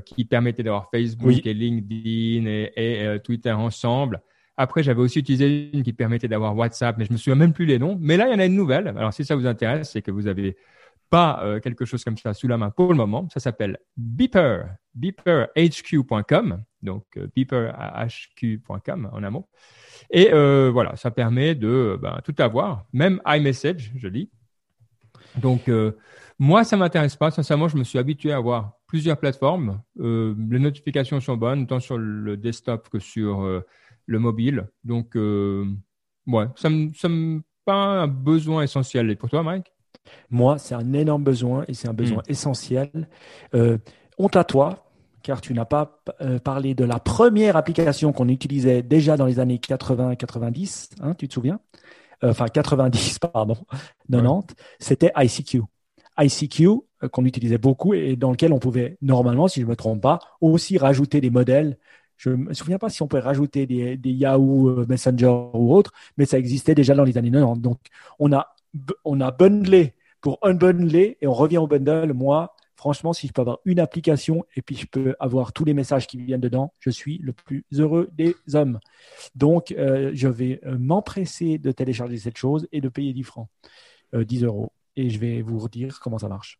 [0.05, 4.21] qui permettaient d'avoir Facebook et LinkedIn et Twitter ensemble.
[4.61, 7.65] Après, j'avais aussi utilisé une qui permettait d'avoir WhatsApp, mais je me souviens même plus
[7.65, 7.97] les noms.
[8.01, 8.89] Mais là, il y en a une nouvelle.
[8.89, 10.57] Alors, si ça vous intéresse, c'est que vous avez
[11.09, 13.25] pas euh, quelque chose comme ça sous la main pour le moment.
[13.33, 19.47] Ça s'appelle Beeper, beeperhq.com, donc euh, beeperhq.com en amont.
[20.11, 24.29] Et euh, voilà, ça permet de ben, tout avoir, même iMessage, je dis.
[25.37, 25.71] Donc,
[26.37, 27.31] moi, ça m'intéresse pas.
[27.31, 29.81] Sincèrement, je me suis habitué à avoir plusieurs plateformes.
[29.95, 33.63] les notifications sont bonnes, tant sur le desktop que sur
[34.09, 34.67] le mobile.
[34.83, 35.65] Donc, euh,
[36.27, 39.09] ouais, ça me, ça me pas un besoin essentiel.
[39.11, 39.71] Et pour toi, Mike?
[40.31, 42.31] Moi, c'est un énorme besoin et c'est un besoin hmm.
[42.31, 43.07] essentiel.
[43.53, 43.77] Euh,
[44.17, 44.91] honte à toi,
[45.21, 49.39] car tu n'as pas euh, parlé de la première application qu'on utilisait déjà dans les
[49.39, 51.59] années 80-90, hein, tu te souviens?
[52.23, 53.57] Enfin, 90, pardon,
[54.09, 55.61] 90, c'était ICQ.
[56.19, 56.67] ICQ,
[57.11, 60.19] qu'on utilisait beaucoup et dans lequel on pouvait normalement, si je ne me trompe pas,
[60.41, 61.77] aussi rajouter des modèles
[62.19, 65.93] Je me souviens pas si on peut rajouter des, des Yahoo euh, Messenger ou autre,
[66.17, 67.61] mais ça existait déjà dans les années 90.
[67.61, 67.79] Donc,
[68.19, 68.53] on a,
[69.05, 72.11] on a bundlé pour unbundler et on revient au bundle.
[72.11, 75.73] Moi, franchement, si je peux avoir une application et puis je peux avoir tous les
[75.73, 78.81] messages qui viennent dedans, je suis le plus heureux des hommes.
[79.35, 83.47] Donc, euh, je vais euh, m'empresser de télécharger cette chose et de payer 10 francs,
[84.13, 84.73] 10 euros.
[84.97, 86.59] Et je vais vous redire comment ça marche.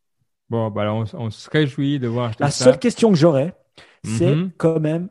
[0.50, 2.32] Bon, bah on, se réjouit de voir.
[2.40, 3.54] La seule question que j'aurais,
[4.06, 4.52] c'est mhm.
[4.58, 5.10] quand même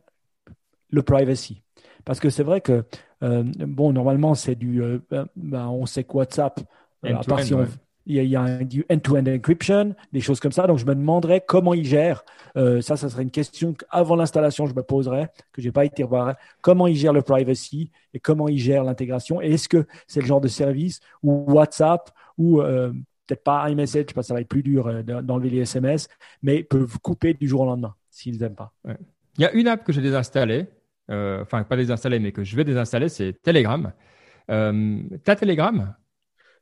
[0.90, 1.62] le privacy.
[2.05, 2.85] Parce que c'est vrai que,
[3.22, 4.83] euh, bon, normalement, c'est du.
[4.83, 4.98] Euh,
[5.37, 6.61] ben, on sait que WhatsApp,
[7.05, 7.66] euh, à part si on,
[8.07, 10.66] il y a, du end-to-end encryption, des choses comme ça.
[10.66, 12.24] Donc, je me demanderais comment ils gèrent.
[12.55, 16.35] ça, ça serait une question qu'avant l'installation, je me poserais, que j'ai pas été voir.
[16.62, 19.42] Comment ils gèrent le privacy et comment ils gèrent l'intégration.
[19.42, 24.27] Et est-ce que c'est le genre de service où WhatsApp ou peut-être pas iMessage, parce
[24.27, 26.09] que ça va être plus dur d'enlever les SMS,
[26.42, 28.72] mais peuvent couper du jour au lendemain s'ils n'aiment pas.
[29.38, 30.77] Il y a une app que j'ai désinstallée, euh,
[31.09, 33.92] enfin pas désinstallée, mais que je vais désinstaller, c'est Telegram.
[34.51, 35.94] Euh, T'as Telegram?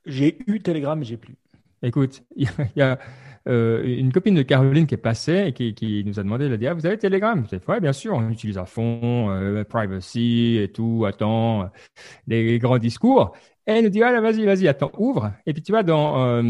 [0.04, 1.36] J'ai eu Telegram, mais j'ai plus.
[1.82, 2.98] Écoute, il y a,
[3.48, 6.56] euh, une copine de Caroline qui est passée et qui, nous a demandé, elle a
[6.56, 7.44] dit, ah, vous avez Telegram?
[7.50, 11.70] Je ouais, bien sûr, on utilise à fond, euh, privacy et tout, attends,
[12.26, 13.36] des grands discours.
[13.66, 15.32] Et elle nous dit, ah, vas-y, vas-y, attends, ouvre.
[15.44, 16.42] Et puis tu vas dans,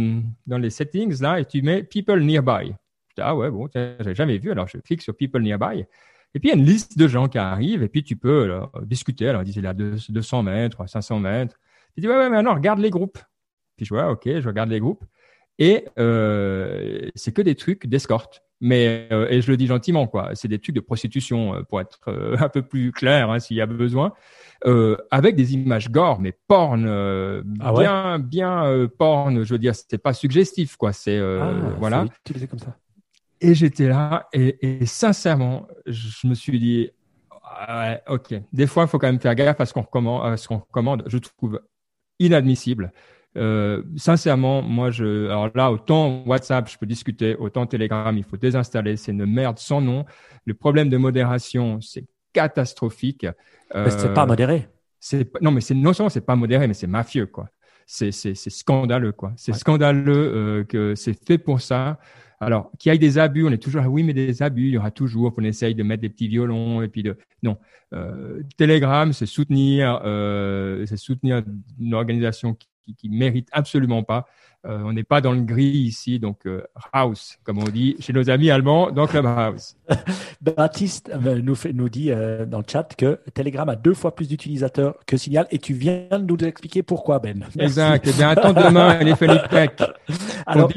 [0.47, 2.75] dans les settings là et tu mets People Nearby.
[3.19, 4.51] ah ouais, bon, j'ai jamais vu.
[4.51, 5.85] Alors je clique sur People Nearby.
[6.37, 8.51] Et puis, il y a une liste de gens qui arrivent, et puis tu peux
[8.51, 9.27] euh, discuter.
[9.27, 11.57] Alors, ils disent, il a 200 mètres, 500 mètres.
[11.95, 13.19] Tu dis, ouais, ouais, mais non, regarde les groupes.
[13.75, 15.03] Puis je vois, ok, je regarde les groupes.
[15.59, 18.43] Et euh, c'est que des trucs d'escorte.
[18.61, 20.35] Mais, euh, et je le dis gentiment, quoi.
[20.35, 22.01] C'est des trucs de prostitution, pour être
[22.39, 24.13] un peu plus clair, hein, s'il y a besoin.
[25.11, 26.87] avec des images gore, mais porn,
[27.61, 29.43] ah bien, bien porn.
[29.43, 30.93] Je veux dire, c'est pas suggestif, quoi.
[30.93, 32.05] C'est ah, voilà.
[32.27, 32.77] Utilisé comme ça.
[33.41, 36.91] Et j'étais là, et, sincèrement, je me suis dit,
[37.69, 41.05] ouais, ok, des fois, il faut quand même faire gaffe à ce qu'on recommande.
[41.07, 41.61] Je trouve
[42.19, 42.93] inadmissible.
[43.37, 48.39] Euh, sincèrement, moi, je, alors là, autant WhatsApp, je peux discuter, autant Telegram, il faut
[48.39, 48.97] désinstaller.
[48.97, 50.07] C'est une merde sans nom.
[50.47, 53.27] Le problème de modération, c'est catastrophique.
[53.75, 54.69] Euh, c'est pas modéré.
[54.99, 57.49] C'est non, mais c'est non seulement c'est pas modéré, mais c'est mafieux, quoi.
[57.87, 59.33] C'est c'est scandaleux, quoi.
[59.37, 61.99] C'est scandaleux euh, que c'est fait pour ça.
[62.41, 64.79] Alors, qu'il y ait des abus, on est toujours, oui, mais des abus, il y
[64.79, 67.59] aura toujours, on essaye de mettre des petits violons et puis de, non.
[67.95, 71.43] Euh, Telegram, c'est soutenir, euh, c'est soutenir
[71.81, 74.27] une organisation qui, qui, qui mérite absolument pas
[74.67, 78.13] euh, on n'est pas dans le gris ici, donc euh, house, comme on dit chez
[78.13, 79.77] nos amis allemands, dans Clubhouse.
[80.41, 84.27] Baptiste euh, nous, fait, nous dit dans le chat que Telegram a deux fois plus
[84.27, 87.47] d'utilisateurs que Signal et tu viens de nous expliquer pourquoi, Ben.
[87.59, 88.09] Exact.
[88.09, 89.71] Eh bien, attends demain, les Tech.
[90.47, 90.71] Alors,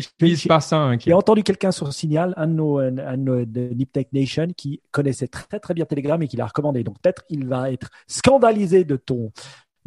[0.47, 1.01] par cinq.
[1.05, 5.59] J'ai entendu quelqu'un sur Signal, un de nos, un de Niptech Nation, qui connaissait très
[5.59, 6.83] très bien Telegram et qui l'a recommandé.
[6.83, 9.31] Donc peut-être il va être scandalisé de ton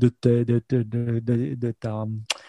[0.06, 2.04] de, de, de, ta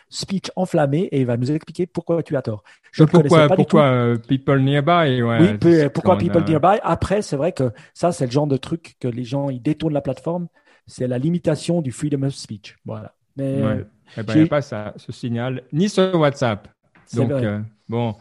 [0.09, 2.63] speech enflammée et il va nous expliquer pourquoi tu as tort.
[2.91, 6.79] Je pourquoi, pas pourquoi euh, People Nearby Oui, pourquoi People Nearby?
[6.83, 9.93] Après, c'est vrai que ça, c'est le genre de truc que les gens ils détournent
[9.93, 10.47] la plateforme.
[10.85, 12.77] C'est la limitation du freedom of speech.
[12.85, 13.13] Voilà.
[13.37, 13.55] Mais
[14.17, 16.67] eh ben, il n'y a pas ça, ce signal, ni sur WhatsApp.
[17.13, 18.15] Donc, euh, bon.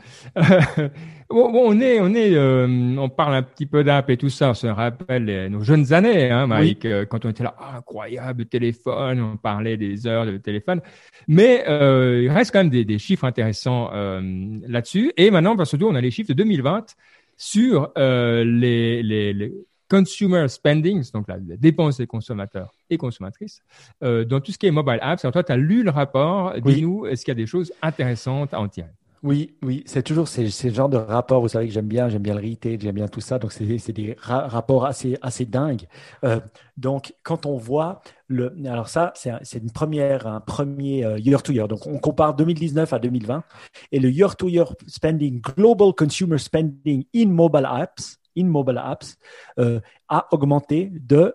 [1.30, 4.50] on est, on est, euh, on parle un petit peu d'app et tout ça.
[4.50, 8.46] On se rappelle nos jeunes années, hein, Mike, euh, quand on était là, ah, incroyable
[8.46, 10.80] téléphone, on parlait des heures de téléphone.
[11.28, 15.12] Mais il reste quand même des, chiffres intéressants là-dessus.
[15.16, 16.96] Et maintenant, surtout, on a les chiffres de 2020
[17.36, 19.52] sur les, les,
[19.92, 23.62] consumer spendings, donc la, dépense des consommateurs et consommatrices,
[24.00, 25.22] dans tout ce qui est mobile apps.
[25.22, 26.54] Alors toi, tu as lu le rapport.
[26.60, 28.88] Dis-nous, est-ce qu'il y a des choses intéressantes à en tirer?
[29.22, 32.22] Oui, oui, c'est toujours ces, ces genres de rapports, vous savez que j'aime bien, j'aime
[32.22, 35.86] bien le retail, j'aime bien tout ça, donc c'est des rapports assez, assez dingues.
[36.24, 36.40] Euh,
[36.76, 41.52] donc, quand on voit le, alors ça, c'est une première, un premier euh, year to
[41.52, 41.68] year.
[41.68, 43.44] Donc, on compare 2019 à 2020
[43.92, 49.18] et le year to year spending, global consumer spending in mobile apps, in mobile apps,
[49.58, 51.34] euh, a augmenté de,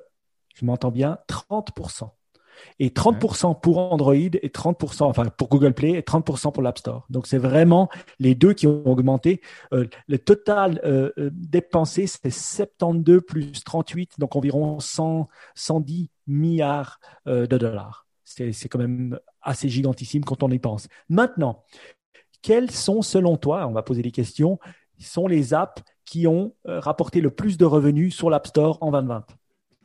[0.55, 2.11] je m'entends bien, 30%
[2.79, 7.05] et 30% pour Android et 30%, enfin pour Google Play et 30% pour l'App Store.
[7.09, 7.87] Donc c'est vraiment
[8.19, 9.41] les deux qui ont augmenté.
[9.73, 16.99] Euh, le total euh, euh dépensé, c'est 72 plus 38, donc environ 100, 110 milliards
[17.25, 18.07] de dollars.
[18.23, 20.87] C'est quand même assez gigantissime quand on y pense.
[21.09, 21.63] Maintenant,
[22.41, 24.59] quelles sont selon toi, on va poser des questions,
[25.05, 29.25] sont les apps qui ont rapporté le plus de revenus sur l'App Store en 2020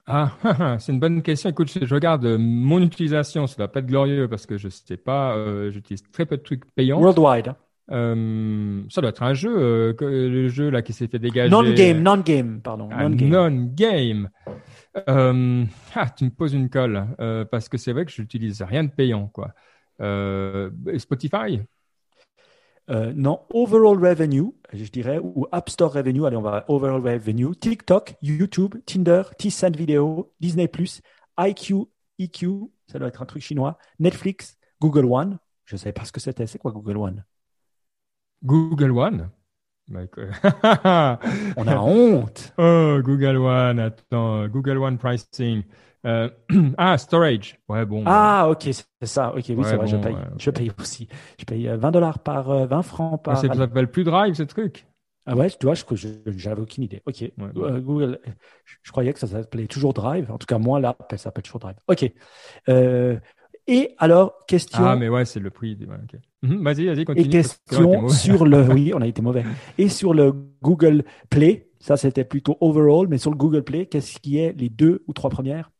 [0.07, 0.33] ah,
[0.81, 1.49] c'est une bonne question.
[1.51, 4.97] Écoute, je, regarde euh, mon utilisation, ça va pas être glorieux parce que je sais
[4.97, 7.01] pas, euh, j'utilise très peu de trucs payants.
[7.01, 7.55] Worldwide.
[7.93, 11.51] Euh, ça doit être un jeu, le jeu là qui s'est fait dégager.
[11.51, 12.89] Non-game, non-game, pardon.
[12.89, 14.29] Non-game.
[15.09, 18.63] Euh, ah, tu me poses une colle euh, parce que c'est vrai que je n'utilise
[18.63, 19.53] rien de payant, quoi.
[20.01, 21.61] Euh, Spotify?
[22.93, 27.57] Euh, non, overall revenue, je dirais, ou App Store revenue, allez, on va overall revenue,
[27.57, 30.71] TikTok, YouTube, Tinder, T-Cent Video, Disney+,
[31.39, 31.75] IQ,
[32.19, 36.13] EQ, ça doit être un truc chinois, Netflix, Google One, je ne savais pas ce
[36.13, 37.25] que c'était, c'est quoi Google One?
[38.43, 39.31] Google One?
[39.93, 42.53] On a honte.
[42.57, 45.65] Oh, Google One, attends, Google One Pricing.
[46.05, 46.29] Euh,
[46.79, 47.59] ah, storage.
[47.69, 48.03] Ouais, bon.
[48.07, 49.31] Ah, ok, c'est ça.
[49.31, 50.17] Ok, oui, c'est vrai, je paye.
[50.39, 51.09] Je paye aussi.
[51.39, 53.39] Je paye 20 euh, dollars par 20 euh, francs par.
[53.39, 54.87] Ah, ça s'appelle plus Drive, ce truc?
[55.25, 55.85] Ah ouais, tu vois, je
[56.37, 57.01] j'avais aucune idée.
[57.07, 57.25] Ok.
[57.55, 58.19] Google,
[58.65, 60.31] je, croyais que ça s'appelait toujours Drive.
[60.33, 61.77] En tout cas, moi, là, ça s'appelle toujours Drive.
[61.87, 62.11] Ok.
[63.69, 64.85] et alors, question.
[64.85, 65.79] Ah, mais ouais, c'est le prix.
[66.43, 67.27] Mhm, vas-y, vas-y, continue.
[67.27, 68.69] Et question sur le.
[68.73, 69.45] Oui, on a été mauvais.
[69.79, 74.19] Et sur le Google Play, ça c'était plutôt overall, mais sur le Google Play, qu'est-ce
[74.19, 75.71] qui est les deux ou trois premières?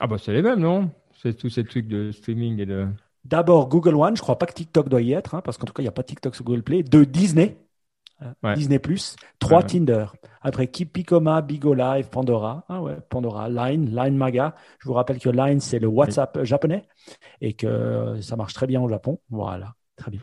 [0.00, 0.90] Ah bah c'est les mêmes, non?
[1.20, 2.86] C'est tous ces trucs de streaming et de...
[3.24, 5.72] D'abord Google One, je crois pas que TikTok doit y être, hein, parce qu'en tout
[5.72, 6.82] cas, il n'y a pas TikTok sur Google Play.
[6.82, 7.58] Deux, Disney,
[8.22, 8.80] euh, Disney+.
[9.38, 10.06] Trois, Tinder.
[10.40, 12.64] Après, Picoma, Bigo Live, Pandora.
[12.68, 14.54] Ah ouais, Pandora, Line, Line Maga.
[14.78, 16.86] Je vous rappelle que Line, c'est le WhatsApp japonais
[17.40, 19.20] et que ça marche très bien au Japon.
[19.30, 20.20] Voilà, très bien.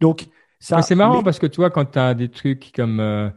[0.00, 0.26] Donc,
[0.58, 0.82] ça...
[0.82, 3.00] C'est marrant parce que tu vois, quand tu as des trucs comme...
[3.00, 3.30] Euh,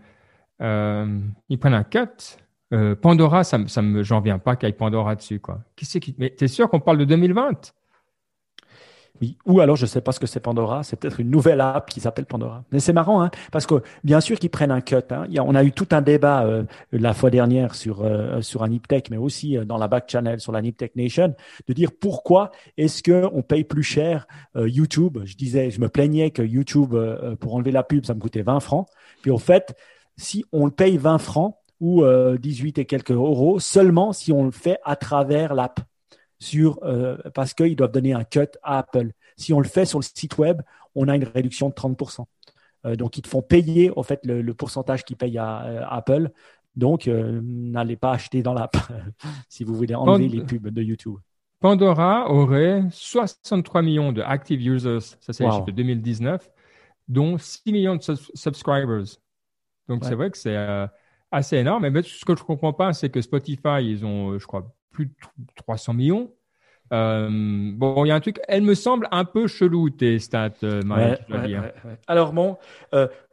[0.59, 2.39] euh, ils prennent un cut
[2.73, 5.59] euh, Pandora, ça, ça me, j'en viens pas qu'il y ait Pandora dessus, quoi.
[5.75, 7.73] Qui c'est qui, mais t'es sûr qu'on parle de 2020?
[9.21, 9.37] Oui.
[9.45, 10.83] Ou alors, je sais pas ce que c'est Pandora.
[10.83, 12.63] C'est peut-être une nouvelle app qui s'appelle Pandora.
[12.71, 14.97] Mais c'est marrant, hein, parce que bien sûr qu'ils prennent un cut.
[15.09, 15.25] Hein.
[15.39, 18.69] On a eu tout un débat euh, la fois dernière sur euh, sur un
[19.09, 21.33] mais aussi dans la back channel sur la Niptech Nation,
[21.67, 25.19] de dire pourquoi est-ce que on paye plus cher YouTube?
[25.23, 26.95] Je disais, je me plaignais que YouTube
[27.39, 28.87] pour enlever la pub, ça me coûtait 20 francs.
[29.21, 29.75] Puis au fait,
[30.15, 34.45] si on le paye 20 francs, ou 18 euh, et quelques euros seulement si on
[34.45, 35.79] le fait à travers l'app
[36.39, 39.11] sur euh, parce qu'ils doivent donner un cut à Apple.
[39.37, 40.61] Si on le fait sur le site web,
[40.95, 42.25] on a une réduction de 30%.
[42.85, 46.31] Euh, donc ils te font payer au fait le, pourcentage qu'ils payent à, Apple.
[46.75, 48.77] Donc n'allez pas acheter dans l'app
[49.49, 51.17] si vous voulez enlever les pubs de YouTube.
[51.59, 55.65] Pandora aurait 63 millions de active users, ça c'est wow.
[55.65, 56.51] de 2019,
[57.07, 58.03] dont 6 millions de
[58.35, 59.17] subscribers.
[59.87, 60.55] Donc c'est vrai que c'est
[61.31, 61.89] assez énorme.
[61.89, 65.07] Mais ce que je comprends pas, c'est que Spotify, ils ont, euh, je crois, plus
[65.07, 65.13] de
[65.55, 66.31] 300 millions.
[66.93, 67.27] Euh,
[67.73, 70.81] bon, il y a un truc, elle me semble un peu chelou tes stats, euh,
[70.83, 71.17] Marie,
[72.07, 72.55] Alors bon,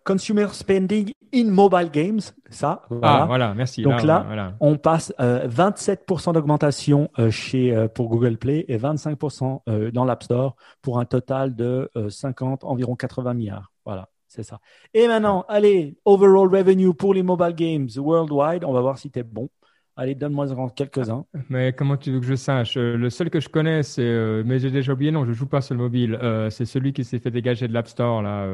[0.05, 2.83] consumer spending in mobile games, ça.
[2.91, 3.23] Voilà.
[3.23, 3.83] Ah voilà, merci.
[3.83, 10.57] Donc là, on passe 27% d'augmentation chez pour Google Play et 25% dans l'App Store
[10.83, 13.71] pour un total de 50, environ 80 milliards.
[13.85, 14.09] Voilà.
[14.35, 14.59] C'est ça.
[14.93, 18.65] Et maintenant, allez, overall revenue pour les mobile games worldwide.
[18.65, 19.49] On va voir si tu es bon.
[19.97, 21.25] Allez, donne-moi quelques-uns.
[21.49, 22.77] Mais comment tu veux que je sache?
[22.77, 24.03] Euh, Le seul que je connais, c'est.
[24.03, 26.19] Euh, mais j'ai déjà oublié, non, je joue pas sur le mobile.
[26.21, 28.45] Euh, c'est celui qui s'est fait dégager de l'App Store, là.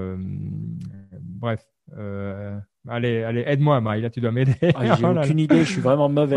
[1.23, 1.65] bref.
[2.87, 4.53] allez, allez, aide-moi, Marie, là, tu dois m'aider.
[4.75, 6.37] Ah, j'ai aucune idée, je suis vraiment mauvais.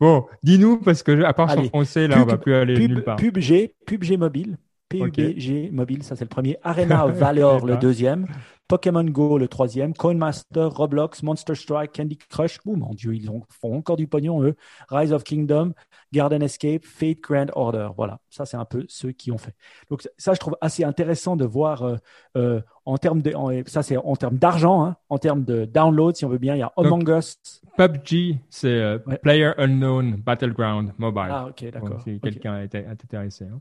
[0.00, 3.14] Bon, dis-nous, parce que à part sur français, là, on va plus aller nulle part.
[3.14, 4.56] PUBG, PUBG mobile.
[4.98, 6.58] PUBG mobile, ça c'est le premier.
[6.62, 8.26] Arena Valor le deuxième.
[8.68, 9.92] Pokémon Go le troisième.
[9.94, 12.58] Coinmaster, Roblox, Monster Strike, Candy Crush.
[12.64, 14.56] Oh mon dieu, ils font encore du pognon eux.
[14.88, 15.72] Rise of Kingdom,
[16.12, 17.88] Garden Escape, Fate Grand Order.
[17.96, 19.54] Voilà, ça c'est un peu ceux qui ont fait.
[19.90, 21.96] Donc ça, je trouve assez intéressant de voir euh,
[22.36, 23.34] euh, en termes de,
[23.66, 26.54] ça c'est en termes d'argent, hein, en termes de download, si on veut bien.
[26.54, 27.36] Il y a Among Us.
[27.76, 31.28] PUBG, c'est euh, Player Unknown Battleground Mobile.
[31.30, 32.00] Ah ok, d'accord.
[32.02, 33.44] Si quelqu'un est, intéressé.
[33.44, 33.60] Hein.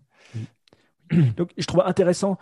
[1.37, 2.37] Donc, je trouve intéressant.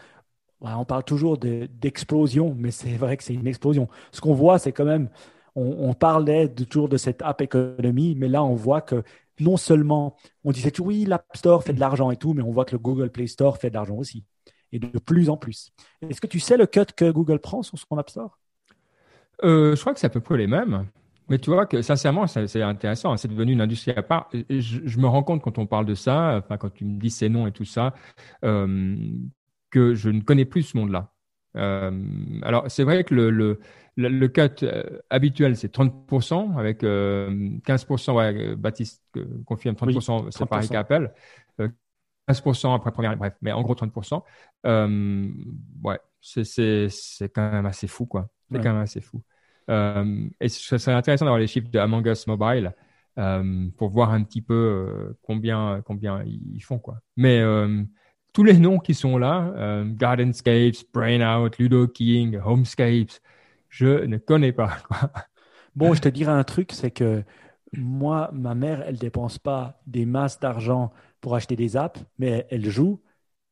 [0.62, 3.88] on parle toujours d'explosion, mais c'est vrai que c'est une explosion.
[4.12, 5.10] Ce qu'on voit, c'est quand même,
[5.56, 9.04] on, parlait toujours de cette app économie, mais là, on voit que
[9.40, 12.52] non seulement, on disait toujours, oui, l'App Store fait de l'argent et tout, mais on
[12.52, 14.24] voit que le Google Play Store fait de l'argent aussi,
[14.72, 15.72] et de plus en plus.
[16.08, 18.38] Est-ce que tu sais le cut que Google prend sur son App Store?
[19.44, 20.86] Euh, Je crois que c'est à peu près les mêmes.
[21.30, 23.16] Mais tu vois que sincèrement, c'est intéressant.
[23.18, 24.30] C'est devenu une industrie à part.
[24.50, 27.30] je, me rends compte quand on parle de ça, enfin quand tu me dis ces
[27.30, 27.94] noms et tout ça,
[28.44, 28.98] euh,
[29.70, 31.14] que je ne connais plus ce monde-là.
[31.58, 31.92] Euh,
[32.44, 33.60] alors c'est vrai que le, le,
[33.98, 38.14] le, cut euh, habituel c'est 30% avec 15%.
[38.14, 39.04] Ouais, Baptiste
[39.46, 40.32] confirme 30%.
[40.32, 41.12] c'est pareil qu'Apple.
[42.28, 44.22] 15% après première, bref, mais en gros 30%.
[45.84, 48.30] ouais, c'est quand même assez fou, quoi.
[48.52, 49.22] C'est quand même assez fou.
[49.72, 52.74] Euh, et ce serait intéressant d'avoir les chiffres de Among Us Mobile
[53.18, 56.80] euh, pour voir un petit peu euh, combien, combien ils font.
[56.80, 57.00] Quoi.
[57.16, 57.42] Mais
[58.34, 63.20] tous les noms qui sont là, Gardenscapes, Brainout, Ludo King, Homescapes,
[63.70, 64.78] je ne connais pas.
[65.76, 67.24] Bon, je te dirais un truc, c'est que
[67.72, 72.70] moi, ma mère, elle dépense pas des masses d'argent pour acheter des apps, mais elle
[72.70, 73.02] joue,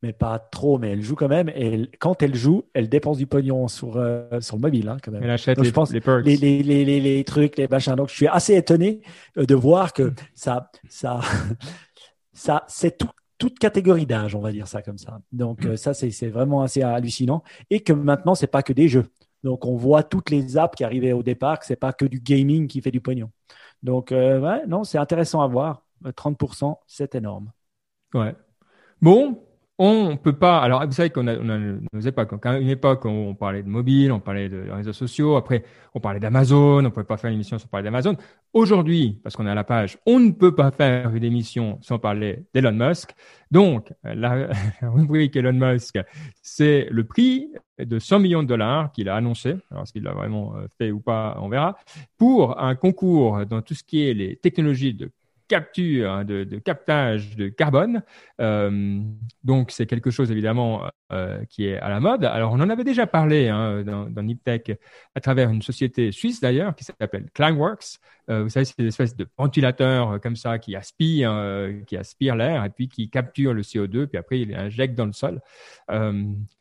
[0.01, 1.49] mais pas trop, mais elle joue quand même.
[1.49, 5.11] Et quand elle joue, elle dépense du pognon sur, euh, sur le mobile, hein, quand
[5.11, 5.23] même.
[5.23, 6.25] Elle achète les, je pense, les, perks.
[6.25, 7.95] Les, les, les, les, trucs, les machins.
[7.95, 9.01] Donc, je suis assez étonné
[9.37, 11.19] euh, de voir que ça, ça,
[12.33, 15.19] ça, c'est tout, toute catégorie d'âge, on va dire ça comme ça.
[15.31, 17.43] Donc, euh, ça, c'est vraiment assez hallucinant.
[17.69, 19.07] Et que maintenant, c'est pas que des jeux.
[19.43, 22.19] Donc, on voit toutes les apps qui arrivaient au départ, que c'est pas que du
[22.19, 23.31] gaming qui fait du pognon.
[23.83, 25.85] Donc, ouais, non, c'est intéressant à voir.
[26.03, 27.51] 30%, c'est énorme.
[28.13, 28.35] Ouais.
[29.01, 29.41] Bon,
[29.81, 30.59] on peut pas.
[30.59, 32.45] Alors, vous savez qu'on a, nos époques.
[32.45, 35.37] À une époque, on parlait de mobile, on parlait de réseaux sociaux.
[35.37, 35.63] Après,
[35.95, 36.83] on parlait d'Amazon.
[36.83, 38.17] On pouvait pas faire une émission sans parler d'Amazon.
[38.51, 41.97] Aujourd'hui, parce qu'on est à la page, on ne peut pas faire une émission sans
[41.97, 43.11] parler d'Elon Musk.
[43.51, 44.49] Donc, la,
[44.81, 45.97] rubrique Elon Musk,
[46.41, 47.47] c'est le prix
[47.79, 49.55] de 100 millions de dollars qu'il a annoncé.
[49.71, 51.77] Alors, ce qu'il a vraiment euh, fait ou pas, on verra.
[52.17, 55.09] Pour un concours dans tout ce qui est les technologies de
[55.49, 58.03] capture, hein, de, captage de carbone.
[58.39, 59.01] Euh,
[59.43, 62.23] donc, c'est quelque chose évidemment euh, qui est à la mode.
[62.23, 64.79] Alors, on en avait déjà parlé hein, dans, dans Niptech
[65.15, 67.99] à travers une société suisse d'ailleurs qui s'appelle Climeworks.
[68.29, 72.63] Euh, vous savez, c'est des espèces de ventilateurs comme ça qui aspirent, qui aspirent l'air
[72.63, 75.41] et puis qui capturent le CO2, puis après ils l'injectent dans le sol.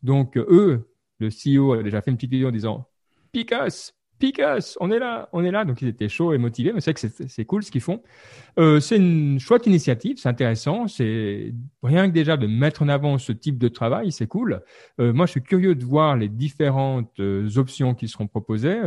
[0.03, 0.89] donc, eux,
[1.21, 2.89] le CEO a déjà fait une petite vidéo en disant
[3.33, 5.65] Picos, Picas, on est là, on est là.
[5.65, 8.03] Donc ils étaient chauds et motivés, mais c'est que c'est cool ce qu'ils font.
[8.59, 10.89] Euh, c'est une chouette initiative, c'est intéressant.
[10.89, 14.63] C'est rien que déjà de mettre en avant ce type de travail, c'est cool.
[15.01, 18.79] Euh, moi, je suis curieux de voir les différentes euh, options qui seront proposées.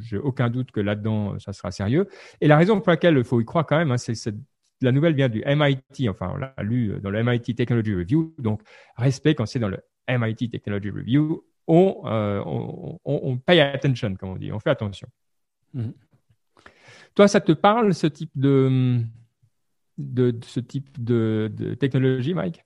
[0.00, 2.08] J'ai aucun doute que là-dedans, ça sera sérieux.
[2.40, 4.34] Et la raison pour laquelle il faut y croire quand même, hein, c'est
[4.82, 8.34] la nouvelle vient du MIT, enfin on l'a lu dans le MIT Technology Review.
[8.38, 8.60] Donc
[8.96, 12.42] respect quand c'est dans le MIT Technology Review, euh,
[13.04, 15.08] on, paye attention, comme on dit, on fait attention.
[15.74, 15.92] Mhm.
[17.14, 19.00] Toi, ça te parle ce type de,
[19.98, 21.50] de, ce type de,
[21.80, 22.62] technologie, Mike?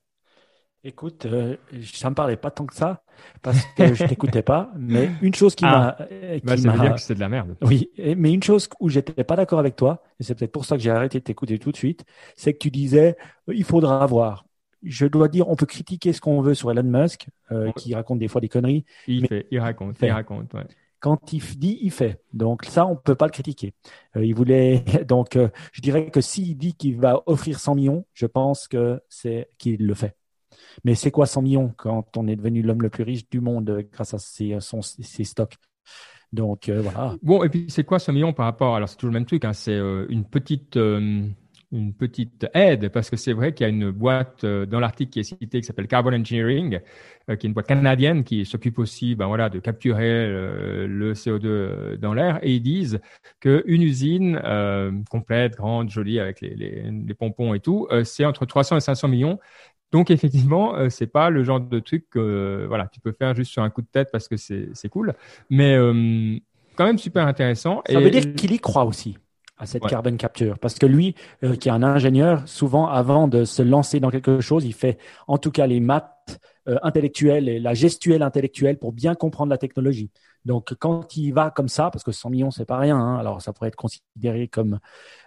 [0.83, 3.03] Écoute, euh, ça me parlait pas tant que ça
[3.43, 4.73] parce que je t'écoutais pas.
[4.79, 5.97] Mais une chose qui ah.
[5.99, 6.07] m'a,
[6.43, 7.57] bah, ça veut dire que c'est de la merde.
[7.61, 10.77] Oui, mais une chose où j'étais pas d'accord avec toi, et c'est peut-être pour ça
[10.77, 13.17] que j'ai arrêté de t'écouter tout de suite, c'est que tu disais
[13.49, 14.47] il faudra voir
[14.83, 18.19] je dois dire, on peut critiquer ce qu'on veut sur Elon Musk, euh, qui raconte
[18.19, 18.85] des fois des conneries.
[19.07, 20.53] Il fait, il raconte, il raconte.
[20.55, 20.67] Ouais.
[21.01, 22.23] Quand il dit, il fait.
[22.33, 23.75] Donc ça, on peut pas le critiquer.
[24.17, 28.05] Euh, il voulait, donc, euh, je dirais que s'il dit qu'il va offrir 100 millions,
[28.15, 30.17] je pense que c'est qu'il le fait.
[30.85, 33.85] Mais c'est quoi 100 millions quand on est devenu l'homme le plus riche du monde
[33.93, 35.57] grâce à ses, son, ses stocks?
[36.33, 37.17] Donc voilà.
[37.23, 38.77] Bon, et puis c'est quoi 100 millions par rapport?
[38.77, 40.79] Alors c'est toujours le même truc, hein, c'est une petite
[41.73, 45.11] une petite aide parce que c'est vrai qu'il y a une boîte euh, dans l'article
[45.11, 46.81] qui est cité qui s'appelle Carbon Engineering,
[47.29, 51.15] euh, qui est une boîte canadienne qui s'occupe aussi, ben voilà, de capturer euh, le
[51.15, 52.41] CO2 dans l'air.
[52.43, 53.01] Et ils disent
[53.39, 54.41] que une usine
[55.11, 59.09] complète, grande, jolie avec les, les, les pompons et tout, c'est entre 300 et 500
[59.09, 59.39] millions.
[59.93, 63.63] Donc effectivement, c'est pas le genre de truc que voilà, tu peux faire juste sur
[63.63, 65.15] un coup de tête parce que c'est cool,
[65.49, 65.77] mais
[66.77, 67.83] quand même super intéressant.
[67.89, 69.17] Ça veut dire qu'il y croit aussi
[69.61, 70.59] à cette carbon capture.
[70.59, 74.41] Parce que lui, euh, qui est un ingénieur, souvent avant de se lancer dans quelque
[74.41, 78.93] chose, il fait en tout cas les maths euh, intellectuelles et la gestuelle intellectuelle pour
[78.93, 80.11] bien comprendre la technologie.
[80.45, 83.41] Donc quand il va comme ça, parce que 100 millions c'est pas rien, hein, alors
[83.41, 84.79] ça pourrait être considéré comme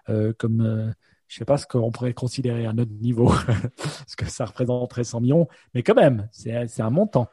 [0.09, 0.91] euh, comme euh,
[1.27, 3.31] je sais pas ce qu'on pourrait considérer à notre niveau,
[4.07, 7.27] ce que ça représenterait 100 millions, mais quand même c'est un montant.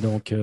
[0.00, 0.34] Donc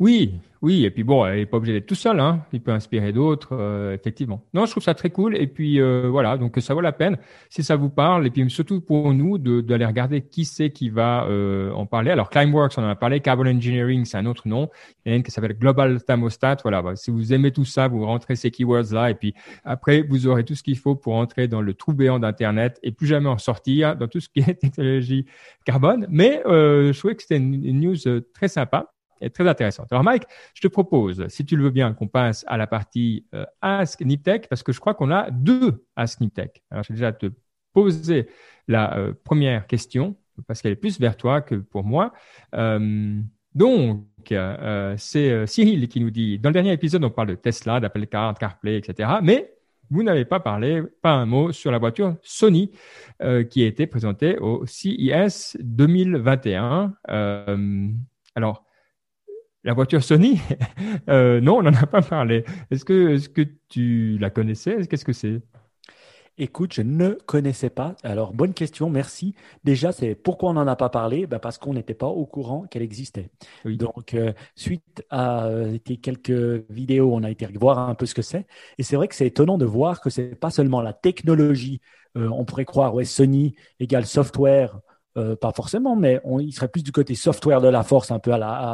[0.00, 2.44] oui, oui, et puis bon, il n'est pas obligé d'être tout seul, hein.
[2.52, 4.44] Il peut inspirer d'autres, euh, effectivement.
[4.54, 5.36] Non, je trouve ça très cool.
[5.36, 7.16] Et puis euh, voilà, donc ça vaut la peine
[7.48, 8.26] si ça vous parle.
[8.26, 12.12] Et puis surtout pour nous d'aller regarder qui c'est qui va euh, en parler.
[12.12, 13.18] Alors Climeworks, on en a parlé.
[13.20, 14.68] Carbon Engineering, c'est un autre nom.
[15.04, 16.58] Il y en a une qui s'appelle Global Thermostat.
[16.62, 19.34] Voilà, bah, si vous aimez tout ça, vous rentrez ces keywords là, et puis
[19.64, 22.92] après vous aurez tout ce qu'il faut pour entrer dans le trou béant d'internet et
[22.92, 25.26] plus jamais en sortir dans tout ce qui est technologie
[25.64, 26.06] carbone.
[26.08, 29.88] Mais je trouvais que c'était une, une news très sympa est très intéressante.
[29.90, 33.26] Alors Mike, je te propose, si tu le veux bien, qu'on passe à la partie
[33.34, 36.62] euh, Ask Niptech, parce que je crois qu'on a deux Ask Niptech.
[36.70, 37.26] Alors je vais déjà te
[37.72, 38.28] poser
[38.66, 42.12] la euh, première question, parce qu'elle est plus vers toi que pour moi.
[42.54, 43.20] Euh,
[43.54, 44.04] donc,
[44.98, 48.34] c'est Cyril qui nous dit, dans le dernier épisode, on parle de Tesla, d'Apple Car,
[48.34, 49.10] CarPlay, etc.
[49.22, 49.52] Mais
[49.90, 52.70] vous n'avez pas parlé, pas un mot sur la voiture Sony
[53.50, 56.94] qui a été présentée au CES 2021.
[58.36, 58.67] alors,
[59.64, 60.40] la voiture Sony,
[61.08, 62.44] euh, non, on n'en a pas parlé.
[62.70, 64.86] Est-ce que, est-ce que tu la connaissais?
[64.86, 65.40] Qu'est-ce que c'est?
[66.40, 67.96] Écoute, je ne connaissais pas.
[68.04, 69.34] Alors, bonne question, merci.
[69.64, 71.26] Déjà, c'est pourquoi on n'en a pas parlé?
[71.26, 73.30] Ben Parce qu'on n'était pas au courant qu'elle existait.
[73.64, 78.22] Donc, euh, suite à euh, quelques vidéos, on a été voir un peu ce que
[78.22, 78.46] c'est.
[78.78, 81.80] Et c'est vrai que c'est étonnant de voir que c'est pas seulement la technologie.
[82.16, 84.78] Euh, on pourrait croire, ouais, Sony égale software,
[85.18, 88.18] euh, pas forcément, mais on, il serait plus du côté software de la force, un
[88.18, 88.70] peu à la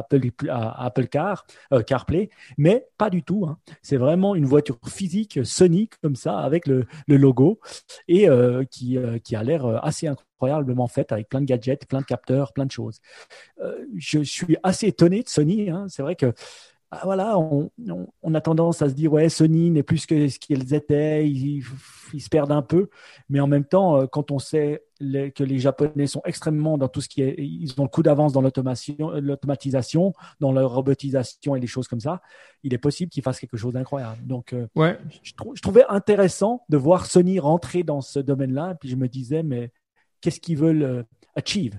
[0.78, 2.28] Apple, Car, euh, CarPlay,
[2.58, 3.46] mais pas du tout.
[3.48, 3.58] Hein.
[3.82, 7.60] C'est vraiment une voiture physique Sony comme ça, avec le, logo,
[8.08, 12.06] et euh, qui, qui a l'air assez incroyablement faite, avec plein de gadgets, plein de
[12.06, 13.00] capteurs, plein de choses.
[13.96, 15.70] je suis assez étonné de Sony.
[15.70, 15.86] Hein.
[15.88, 16.32] C'est vrai que
[17.02, 17.70] voilà, on,
[18.34, 21.62] a tendance à se dire ouais, Sony n'est plus que ce qu'ils étaient, ils,
[22.18, 22.88] se perdent un peu,
[23.28, 27.00] mais en même temps, euh, quand on sait que les Japonais sont extrêmement dans tout
[27.00, 31.66] ce qui est, ils ont le coup d'avance dans l'automatisation, dans leur robotisation et des
[31.66, 32.22] choses comme ça,
[32.62, 34.24] il est possible qu'ils fassent quelque chose d'incroyable.
[34.26, 34.98] Donc, euh, ouais.
[35.22, 39.42] je, je, trouvais intéressant de voir Sony rentrer dans ce domaine-là, puis je me disais
[39.42, 39.72] mais
[40.20, 41.02] qu'est-ce qu'ils veulent euh,
[41.34, 41.78] achieve?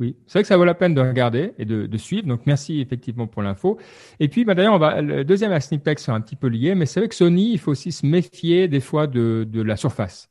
[0.00, 2.28] Oui, c'est vrai que ça vaut la peine de regarder et de, de suivre.
[2.28, 3.78] Donc, merci effectivement pour l'info.
[4.20, 6.76] Et puis, bah, d'ailleurs, on va, le deuxième à Snipex sont un petit peu liés,
[6.76, 9.76] mais c'est vrai que Sony, il faut aussi se méfier des fois de, de la
[9.76, 10.30] surface.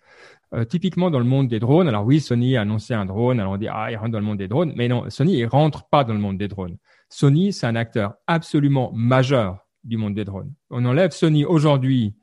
[0.54, 3.52] Euh, typiquement dans le monde des drones, alors oui, Sony a annoncé un drone, alors
[3.52, 5.90] on dit ah il rentre dans le monde des drones, mais non, Sony il rentre
[5.90, 6.78] pas dans le monde des drones.
[7.10, 10.54] Sony c'est un acteur absolument majeur du monde des drones.
[10.70, 12.14] On enlève Sony aujourd'hui,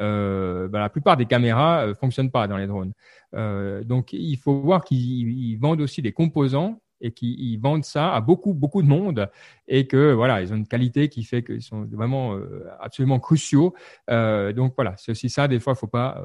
[0.00, 2.92] euh, bah, la plupart des caméras euh, fonctionnent pas dans les drones.
[3.34, 8.20] Euh, donc il faut voir qu'ils vendent aussi des composants et qui vendent ça à
[8.20, 9.30] beaucoup beaucoup de monde
[9.68, 13.74] et que voilà ils ont une qualité qui fait qu'ils sont vraiment euh, absolument cruciaux.
[14.10, 16.22] Euh, donc voilà c'est aussi ça des fois faut pas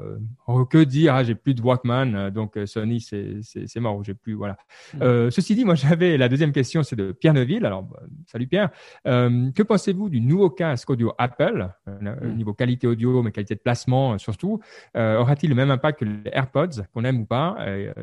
[0.48, 4.56] euh, que dire ah j'ai plus de Walkman donc Sony c'est mort j'ai plus voilà.
[4.94, 5.30] Mm.
[5.30, 8.70] ceci dit moi j'avais la deuxième question c'est de Pierre Neville alors bah, salut Pierre.
[9.04, 11.68] Que pensez-vous du nouveau casque audio Apple?
[11.86, 12.34] Mm.
[12.36, 14.60] niveau qualité audio mais qualité de placement surtout
[14.94, 17.56] aura-t-il le même impact que les AirPods qu'on aime ou pas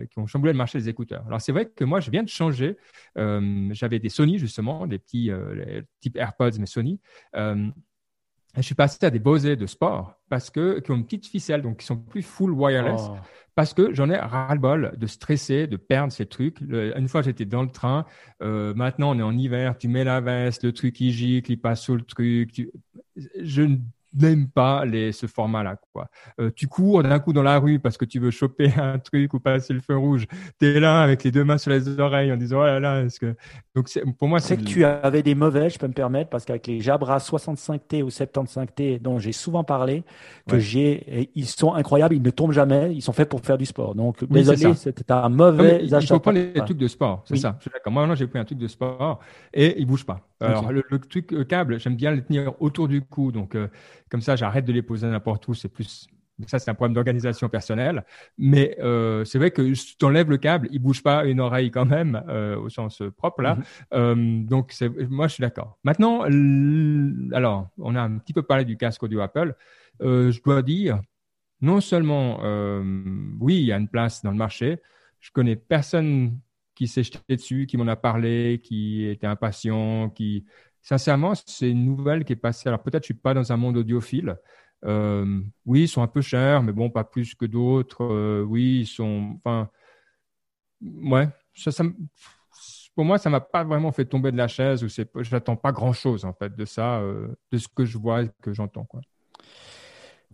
[0.09, 1.23] qui ont chamboulé le marché des écouteurs?
[1.27, 2.77] Alors c'est vrai que moi je viens de changer.
[3.15, 6.99] J'avais des Sony justement, des petits euh, type AirPods mais Sony.
[7.35, 7.67] Euh,
[8.55, 11.61] je suis passé à des Bose de sport parce que qui ont une petite ficelle,
[11.61, 13.01] donc qui sont plus full wireless.
[13.09, 13.17] Oh.
[13.53, 16.61] Parce que j'en ai ras-le-bol de stresser, de perdre ces trucs.
[16.61, 18.05] une fois, j'étais dans le train.
[18.39, 19.77] maintenant, on est en hiver.
[19.77, 22.51] Tu mets la veste, le truc il gicle, il passe sous le truc.
[22.51, 22.71] Tu...
[23.15, 23.77] Je
[24.17, 25.77] n'aime pas les, ce format-là.
[25.93, 26.09] Quoi.
[26.39, 29.33] Euh, tu cours d'un coup dans la rue parce que tu veux choper un truc
[29.33, 30.27] ou passer le feu rouge.
[30.59, 33.01] Tu es là avec les deux mains sur les oreilles en disant oh là là.
[33.03, 33.35] Est-ce que...
[33.75, 36.67] Donc pour moi, c'est que tu avais des mauvais, je peux me permettre, parce qu'avec
[36.67, 40.03] les Jabra 65T ou 75T dont j'ai souvent parlé,
[40.49, 43.65] que j'ai, ils sont incroyables, ils ne tombent jamais, ils sont faits pour faire du
[43.65, 43.95] sport.
[43.95, 45.99] Donc désolé, c'était un mauvais achat.
[46.01, 47.55] Il faut prendre les trucs de sport, c'est ça.
[47.59, 47.93] Je suis d'accord.
[47.93, 49.19] Moi maintenant j'ai pris un truc de sport
[49.53, 50.27] et il bouge pas.
[50.39, 53.67] Alors le, truc le câble, j'aime bien le tenir autour du cou, donc euh,
[54.09, 55.53] comme ça, j'arrête de les poser n'importe où.
[55.53, 56.07] C'est plus
[56.45, 58.05] ça, c'est un problème d'organisation personnelle.
[58.37, 61.71] Mais euh, c'est vrai que si tu enlèves le câble, il bouge pas une oreille
[61.71, 63.55] quand même, euh, au sens propre là.
[63.55, 63.61] Mm-hmm.
[63.93, 64.73] euh, donc,
[65.09, 65.77] moi, je suis d'accord.
[65.83, 66.21] Maintenant,
[67.33, 69.55] alors, on a un petit peu parlé du casque audio Apple.
[69.99, 71.01] Je dois dire,
[71.61, 72.39] non seulement,
[73.39, 74.79] oui, il y a une place dans le marché.
[75.19, 76.37] Je connais personne
[76.75, 80.45] qui s'est jeté dessus, qui m'en a parlé, qui était impatient, qui
[80.87, 82.69] sincèrement, c'est une nouvelle qui est passée.
[82.69, 84.37] Alors peut-être je suis pas dans un monde audiophile.
[84.85, 88.03] Euh, oui, ils sont un peu chers, mais bon, pas plus que d'autres.
[88.03, 89.33] Euh, oui, ils sont.
[89.37, 89.69] Enfin,
[90.81, 91.27] ouais.
[92.95, 94.83] Pour moi, ça m'a pas vraiment fait tomber de la chaise.
[94.83, 97.97] Ou c'est, j'attends pas grand chose en fait de ça, euh, de ce que je
[97.97, 99.01] vois et que j'entends, quoi.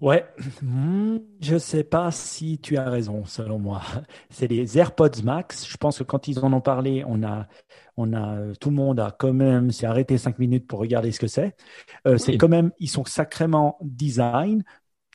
[0.04, 0.26] Ouais,
[0.62, 3.82] hmm, je sais pas si tu as raison, selon moi.
[4.30, 5.66] C'est les AirPods Max.
[5.66, 7.48] Je pense que quand ils en ont parlé, on a,
[7.96, 11.22] on a, tout le monde a quand même s'est arrêté cinq minutes pour regarder ce
[11.22, 11.56] que c'est.
[12.06, 14.66] Euh, c'est quand même, ils sont sacrément design.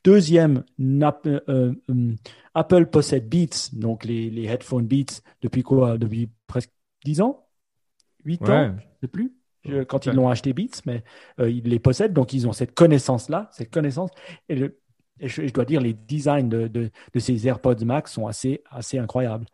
[0.04, 2.14] Deuxième, euh, euh,
[2.54, 5.98] Apple possède Beats, donc les, les headphones Beats depuis quoi?
[5.98, 6.70] Depuis presque
[7.04, 7.46] dix ans,
[8.24, 9.37] huit ans, je sais plus
[9.88, 11.02] quand ils l'ont acheté Beats, mais
[11.40, 14.10] euh, ils les possèdent, donc ils ont cette connaissance-là, cette connaissance.
[14.48, 14.70] Et,
[15.20, 19.46] je, dois dire, les designs de, de, ces AirPods Max sont assez, assez incroyables.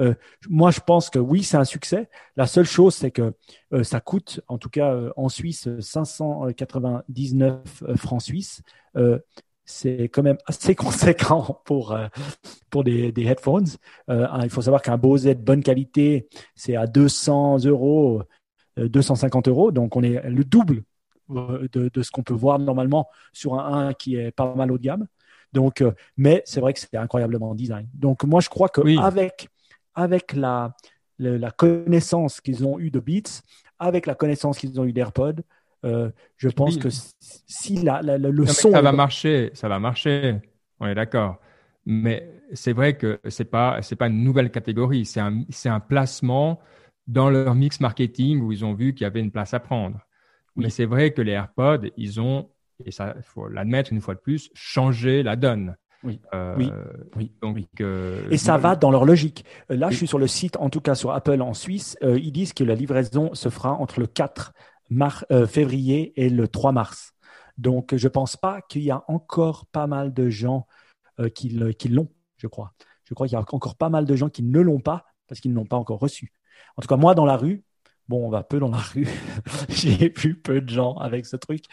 [0.00, 0.14] Euh,
[0.48, 2.08] moi, je pense que oui, c'est un succès.
[2.36, 3.32] La seule chose, c'est que
[3.72, 8.62] euh, ça coûte, en tout cas en Suisse, 599 francs suisses.
[9.64, 11.96] c'est quand même assez conséquent pour,
[12.68, 13.68] pour des, des headphones.
[14.08, 18.24] il faut savoir qu'un Bose de bonne qualité, c'est à 200 euros
[18.76, 19.72] 250 euros.
[19.72, 20.82] Donc, on est le double
[21.30, 24.78] euh, de, ce qu'on peut voir normalement sur un 1 qui est pas mal haut
[24.78, 25.06] de gamme.
[25.52, 27.86] Donc, euh, mais c'est vrai que c'est incroyablement design.
[27.94, 29.48] Donc, moi, je crois qu'avec avec,
[29.94, 30.74] avec la,
[31.18, 33.42] la, connaissance qu'ils ont eue de Beats,
[33.78, 35.42] avec la connaissance qu'ils ont eue d'AirPod,
[35.84, 36.88] euh, je pense que
[37.46, 38.70] si la, le son.
[38.70, 40.36] Ça va marcher, ça va marcher.
[40.80, 41.38] On est d'accord.
[41.84, 45.80] Mais c'est vrai que c'est pas c'est pas une nouvelle catégorie, c'est un c'est un
[45.80, 46.60] placement
[47.06, 49.98] dans leur mix marketing où ils ont vu qu'il y avait une place à prendre.
[50.56, 52.50] Mais c'est vrai que les AirPods, ils ont
[52.84, 55.76] et ça faut l'admettre une fois de plus, changé la donne.
[56.04, 56.72] Oui, euh, oui,
[57.16, 57.32] oui.
[57.40, 59.44] Donc, euh, et ça va dans leur logique.
[59.70, 62.32] Euh, là, je suis sur le site, en tout cas sur Apple en Suisse, ils
[62.32, 64.52] disent que la livraison se fera entre le 4
[65.46, 67.14] février et le 3 mars.
[67.56, 70.66] Donc, je ne pense pas qu'il y a encore pas mal de gens
[71.34, 72.72] qui l'ont, je crois.
[73.04, 75.40] Je crois qu'il y a encore pas mal de gens qui ne l'ont pas parce
[75.40, 76.32] qu'ils ne l'ont pas encore reçu.
[76.76, 77.62] En tout cas, moi, dans la rue,
[78.08, 79.08] bon, on va peu dans la rue.
[79.68, 81.64] J'ai vu peu de gens avec ce truc,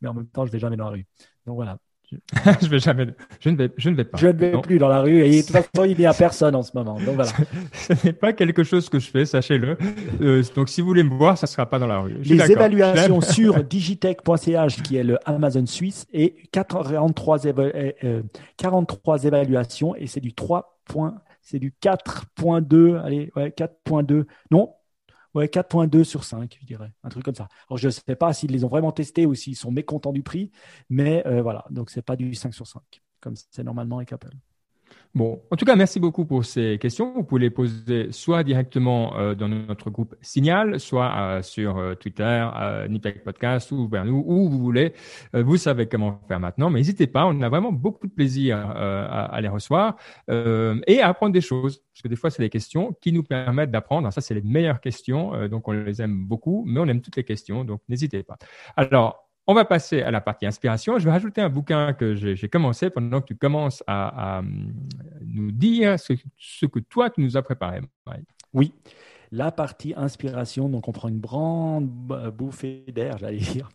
[0.00, 1.06] mais en même temps, je ne vais jamais dans la rue.
[1.46, 1.78] Donc voilà.
[2.62, 3.08] je vais jamais,
[3.40, 4.16] je ne vais, je ne vais pas.
[4.16, 6.54] Je ne vais plus dans la rue et de toute façon, il n'y a personne
[6.54, 7.00] en ce moment.
[7.00, 7.32] Donc voilà.
[7.72, 9.76] ce n'est pas quelque chose que je fais, sachez-le.
[10.20, 12.14] Euh, donc si vous voulez me voir, ça ne sera pas dans la rue.
[12.22, 17.40] Les évaluations sur digitech.ch, qui est le Amazon suisse, et 43,
[18.56, 20.78] 43 euh, évaluations et c'est du 3
[21.46, 24.26] c'est du 4.2, allez, ouais, 4.2.
[24.50, 24.74] Non,
[25.34, 27.48] Ouais, 4.2 sur 5, je dirais, un truc comme ça.
[27.68, 30.22] Alors, je ne sais pas s'ils les ont vraiment testés ou s'ils sont mécontents du
[30.22, 30.50] prix,
[30.88, 32.82] mais euh, voilà, donc c'est pas du 5 sur 5,
[33.20, 34.30] comme c'est normalement avec Apple.
[35.16, 37.14] Bon, en tout cas, merci beaucoup pour ces questions.
[37.14, 41.94] Vous pouvez les poser soit directement euh, dans notre groupe Signal, soit euh, sur euh,
[41.94, 44.92] Twitter, euh, Nipec Podcast ou vers nous, où vous voulez.
[45.32, 47.24] vous savez comment faire maintenant, mais n'hésitez pas.
[47.24, 49.96] On a vraiment beaucoup de plaisir à, à, les recevoir
[50.28, 53.70] et à apprendre des choses, parce que des fois, c'est des questions qui nous permettent
[53.70, 54.12] d'apprendre.
[54.12, 57.24] Ça, c'est les meilleures questions, donc on les aime beaucoup, mais on aime toutes les
[57.24, 58.36] questions, donc n'hésitez pas.
[58.76, 60.98] Alors, on va passer à la partie inspiration.
[60.98, 64.42] Je vais rajouter un bouquin que j'ai commencé pendant que tu commences à,
[65.24, 67.80] nous dire ce, que toi, tu nous as préparé.
[68.52, 68.72] Oui,
[69.32, 73.68] la partie inspiration, donc on prend une grande bouffée d'air, j'allais dire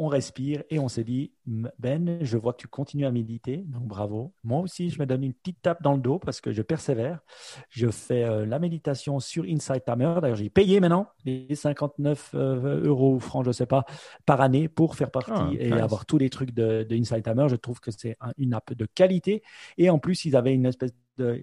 [0.00, 3.82] on respire et on se dit, Ben, je vois que tu continues à méditer, donc
[3.82, 4.32] bravo.
[4.42, 7.20] Moi aussi, je me donne une petite tape dans le dos parce que je persévère.
[7.68, 10.14] Je fais euh, la méditation sur Insight Timer.
[10.22, 13.84] D'ailleurs, j'ai payé maintenant les 59 euh, euros ou francs, je ne sais pas,
[14.24, 17.48] par année pour faire partie ah, et avoir tous les trucs de, de Insight Timer.
[17.50, 19.42] Je trouve que c'est une app de qualité.
[19.76, 20.94] Et en plus, ils avaient une espèce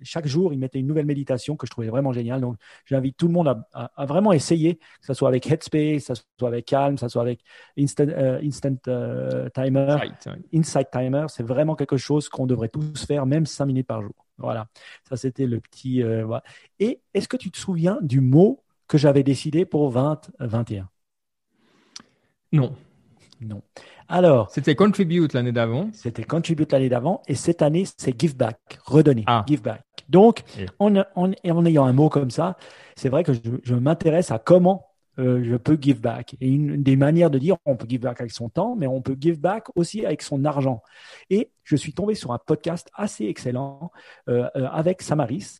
[0.03, 2.41] chaque jour, il mettait une nouvelle méditation que je trouvais vraiment géniale.
[2.41, 6.21] Donc, j'invite tout le monde à, vraiment essayer, que ce soit avec Headspace, que ce
[6.39, 7.41] soit avec Calm, que ce soit avec
[7.77, 9.97] Instant, euh, Instant euh, Timer,
[10.53, 11.25] Insight, Timer.
[11.29, 14.15] C'est vraiment quelque chose qu'on devrait tous faire, même 5 minutes par jour.
[14.37, 14.67] Voilà,
[15.07, 16.03] ça c'était le petit.
[16.03, 16.39] Euh,
[16.79, 20.87] Et est-ce que tu te souviens du mot que j'avais décidé pour 2021
[22.51, 22.75] Non.
[23.41, 23.61] Non.
[24.09, 24.49] Alors.
[24.51, 25.89] C'était Contribute l'année d'avant.
[25.93, 27.21] C'était Contribute l'année d'avant.
[27.27, 29.23] Et cette année, c'est Give Back, redonner.
[29.27, 29.43] Ah.
[29.47, 29.83] Give Back.
[30.09, 30.43] Donc,
[30.79, 32.55] en, en, ayant un mot comme ça,
[32.95, 33.33] c'est vrai que
[33.63, 34.87] je, m'intéresse à comment
[35.19, 36.35] euh, je peux give back.
[36.39, 39.01] Et une des manières de dire, on peut give back avec son temps, mais on
[39.01, 40.81] peut give back aussi avec son argent.
[41.29, 43.91] Et je suis tombé sur un podcast assez excellent
[44.29, 45.59] euh, euh, avec Samaris,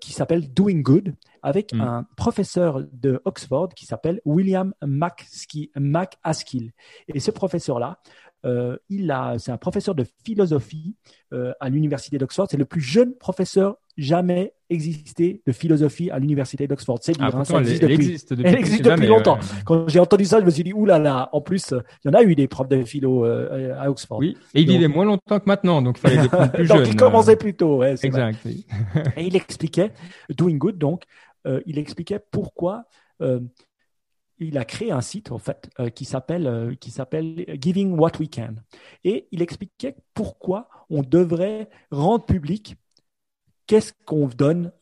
[0.00, 1.80] qui s'appelle Doing Good avec mm.
[1.80, 6.72] un professeur de Oxford qui s'appelle William McAskill.
[7.08, 7.98] Et ce professeur-là,
[8.44, 10.94] euh, il c'est un professeur de philosophie
[11.32, 12.46] euh, à l'université d'Oxford.
[12.50, 16.98] C'est le plus jeune professeur jamais existé de philosophie à l'université d'Oxford.
[17.02, 19.38] C'est dire, ah, hein, ça existe elle, depuis, existe depuis, elle existe depuis longtemps.
[19.64, 21.74] Quand j'ai entendu ça, je me suis dit, oulala, là là, en plus,
[22.04, 24.18] il y en a eu des profs de philo euh, à Oxford.
[24.18, 26.78] Oui, et il vivait moins longtemps que maintenant, donc il fallait des plus jeunes.
[26.78, 28.38] donc il commençait plus tôt, ouais, exact.
[28.46, 29.90] et il expliquait,
[30.30, 31.27] Doing Good, donc, euh,
[31.66, 32.86] il expliquait pourquoi
[33.20, 33.40] euh,
[34.38, 38.28] il a créé un site en fait euh, qui s'appelle qui s'appelle Giving What We
[38.32, 38.54] Can
[39.02, 42.76] et il expliquait pourquoi on devrait rendre public
[43.66, 44.72] qu'est-ce qu'on donne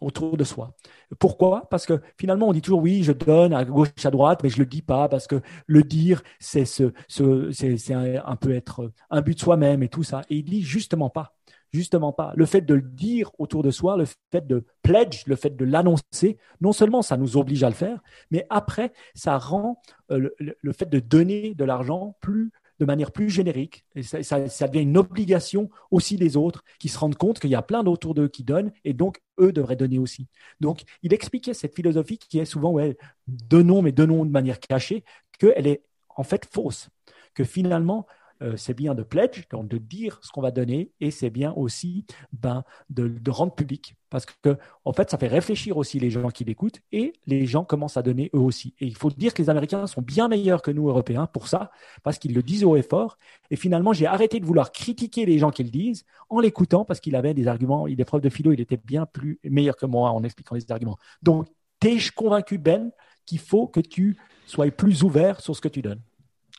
[0.00, 0.74] autour de soi.
[1.20, 1.68] Pourquoi?
[1.70, 4.58] Parce que finalement, on dit toujours oui, je donne à gauche, à droite, mais je
[4.58, 9.20] le dis pas parce que le dire, c'est ce, c'est un, un, peu être un
[9.20, 10.22] but de soi-même et tout ça.
[10.30, 11.37] Et il dit justement pas.
[11.72, 12.32] Justement pas.
[12.34, 15.64] Le fait de le dire autour de soi, le fait de pledge, le fait de
[15.64, 18.00] l'annoncer, non seulement ça nous oblige à le faire,
[18.30, 23.28] mais après, ça rend euh, le, fait de donner de l'argent plus de manière plus
[23.28, 23.84] générique.
[23.96, 27.56] Et ça, ça, devient une obligation aussi des autres qui se rendent compte qu'il y
[27.56, 30.28] a plein d'autour d'eux qui donnent et donc eux devraient donner aussi.
[30.60, 32.96] Donc, il expliquait cette philosophie qui est souvent, ouais,
[33.26, 35.04] donnons, mais donnons de manière cachée,
[35.38, 36.88] qu'elle est en fait fausse.
[37.34, 38.06] Que finalement,
[38.42, 41.52] euh, c'est bien de pledge, donc de dire ce qu'on va donner, et c'est bien
[41.54, 43.94] aussi ben, de, rendre public.
[44.10, 47.64] Parce que, en fait, ça fait réfléchir aussi les gens qui l'écoutent et les gens
[47.64, 48.74] commencent à donner eux aussi.
[48.80, 51.70] Et il faut dire que les Américains sont bien meilleurs que nous, Européens, pour ça,
[52.02, 53.18] parce qu'ils le disent haut et fort.
[53.50, 57.00] Et finalement, j'ai arrêté de vouloir critiquer les gens qui le disent en l'écoutant parce
[57.00, 59.86] qu'il avait des arguments, il est prof de philo, il était bien plus meilleur que
[59.86, 60.98] moi en expliquant les arguments.
[61.22, 61.48] Donc,
[61.80, 62.90] t'es-je convaincu, Ben,
[63.26, 64.16] qu'il faut que tu
[64.46, 66.00] sois plus ouvert sur ce que tu donnes?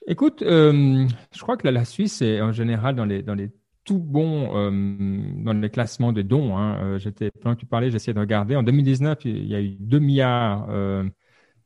[0.09, 3.51] Écoute, euh, je crois que la Suisse est en général dans les,
[3.83, 4.71] tout bon euh,
[5.43, 6.57] dans les classements des dons.
[6.57, 6.97] Hein.
[6.97, 8.55] J'étais, pendant que tu parlais, j'essayais de regarder.
[8.55, 10.67] En 2019, il y a eu 2 milliards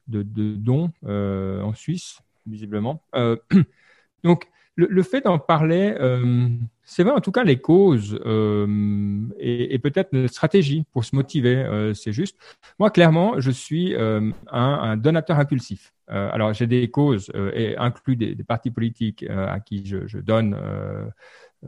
[0.07, 3.01] de, dons en Suisse, visiblement.
[4.25, 6.49] donc, le, fait d'en parler, euh,
[6.83, 11.55] c'est vrai en tout cas les causes euh, et, peut-être une stratégie pour se motiver.
[11.55, 12.37] Euh, c'est juste.
[12.79, 15.93] Moi, clairement, je suis un, donateur impulsif.
[16.13, 20.55] Alors, j'ai des causes et inclus des, partis politiques à qui je, donne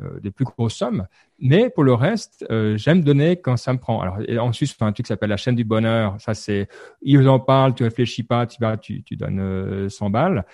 [0.02, 1.06] euh, des plus grosses sommes.
[1.40, 4.02] Mais pour le reste, euh, j'aime donner quand ça me prend.
[4.02, 6.16] Alors en Suisse, un truc qui s'appelle la chaîne du bonheur.
[6.20, 6.68] Ça, c'est
[7.02, 10.46] ils en parlent, tu réfléchis pas, tu vas, tu, donnes 100 euh, balles.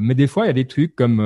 [0.00, 1.16] mais des fois, il y a des trucs comme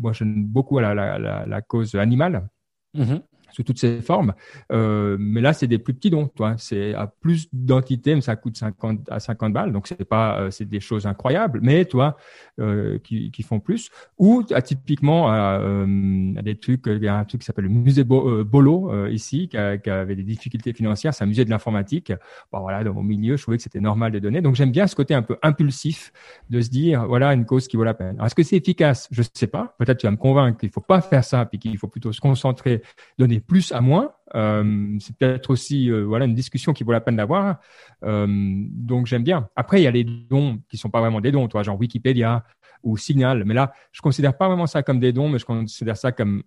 [0.00, 2.48] moi, j'aime beaucoup la cause animale.
[2.96, 3.22] Mm-hmm
[3.52, 4.34] sous toutes ses formes.
[4.72, 6.54] Euh, mais là, c'est des plus petits dons, toi.
[6.58, 9.72] C'est à plus d'entités, mais ça coûte 50 à 50 balles.
[9.72, 12.16] Donc, c'est pas, euh, c'est des choses incroyables, mais toi,
[12.60, 13.90] euh, qui, qui font plus.
[14.18, 17.70] Ou typiquement à, euh, à, des trucs, il y a un truc qui s'appelle le
[17.70, 21.14] musée euh, Bolo ici, qui, avait des difficultés financières.
[21.14, 22.12] C'est un musée de l'informatique.
[22.52, 24.42] Bon, voilà, dans mon milieu, je trouvais que c'était normal de donner.
[24.42, 26.12] Donc, j'aime bien ce côté un peu impulsif
[26.50, 28.20] de se dire, voilà, une cause qui vaut la peine.
[28.22, 29.08] Est-ce que c'est efficace?
[29.10, 29.74] Je sais pas.
[29.78, 32.20] Peut-être tu vas me convaincre qu'il faut pas faire ça, puis qu'il faut plutôt se
[32.20, 32.82] concentrer,
[33.18, 34.12] donner plus à moins.
[34.34, 37.58] Euh, c'est peut-être aussi euh, voilà une discussion qui vaut la peine d'avoir.
[38.04, 39.48] Euh, donc j'aime bien.
[39.56, 42.44] Après il y a les dons qui sont pas vraiment des dons, toi genre Wikipédia
[42.82, 43.44] ou Signal.
[43.44, 46.42] Mais là je considère pas vraiment ça comme des dons, mais je considère ça comme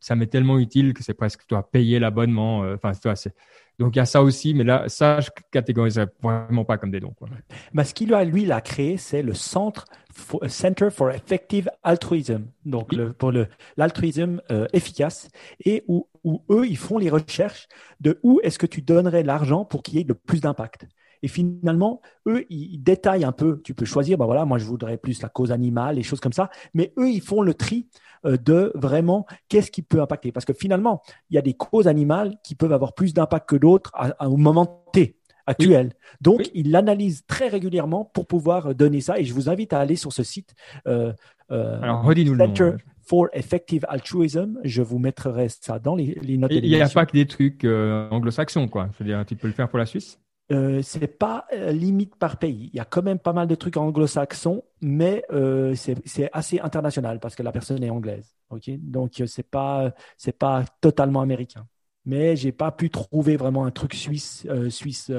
[0.00, 2.60] ça m'est tellement utile que c'est presque toi payer l'abonnement.
[2.60, 3.34] Enfin toi c'est
[3.78, 7.00] donc il y a ça aussi, mais là, ça, je catégoriserais vraiment pas comme des
[7.00, 7.14] dons.
[7.16, 7.28] Quoi.
[7.72, 11.70] Mais ce qu'il a, lui, il a créé, c'est le Centre for, Center for Effective
[11.82, 13.32] Altruism, donc le, pour
[13.76, 15.28] l'altruisme euh, efficace,
[15.64, 17.66] et où, où eux, ils font les recherches
[18.00, 20.86] de où est-ce que tu donnerais l'argent pour qu'il y ait le plus d'impact.
[21.22, 23.60] Et finalement, eux, ils détaillent un peu.
[23.62, 26.32] Tu peux choisir, ben voilà, moi je voudrais plus la cause animale, les choses comme
[26.32, 26.50] ça.
[26.74, 27.86] Mais eux, ils font le tri
[28.24, 30.32] euh, de vraiment qu'est-ce qui peut impacter.
[30.32, 33.56] Parce que finalement, il y a des causes animales qui peuvent avoir plus d'impact que
[33.56, 35.16] d'autres au moment T
[35.46, 35.92] actuel.
[36.20, 39.18] Donc, ils l'analysent très régulièrement pour pouvoir donner ça.
[39.18, 40.54] Et je vous invite à aller sur ce site.
[40.86, 41.12] Euh,
[41.50, 42.76] euh, Alors, redis-nous le nom.
[43.04, 44.60] For Effective Altruism.
[44.62, 46.52] Je vous mettrai ça dans les, les notes.
[46.52, 48.90] Il n'y a pas que des trucs anglo-saxons, quoi.
[48.96, 50.20] C'est-à-dire, tu peux le faire pour la Suisse?
[50.50, 52.70] Euh, c'est pas euh, limite par pays.
[52.72, 57.20] Il y a quand même pas mal de trucs anglo-saxons, mais euh, c'est assez international
[57.20, 58.36] parce que la personne est anglaise.
[58.50, 61.66] Ok, donc euh, c'est pas c'est pas totalement américain.
[62.04, 65.12] Mais j'ai pas pu trouver vraiment un truc suisse suisse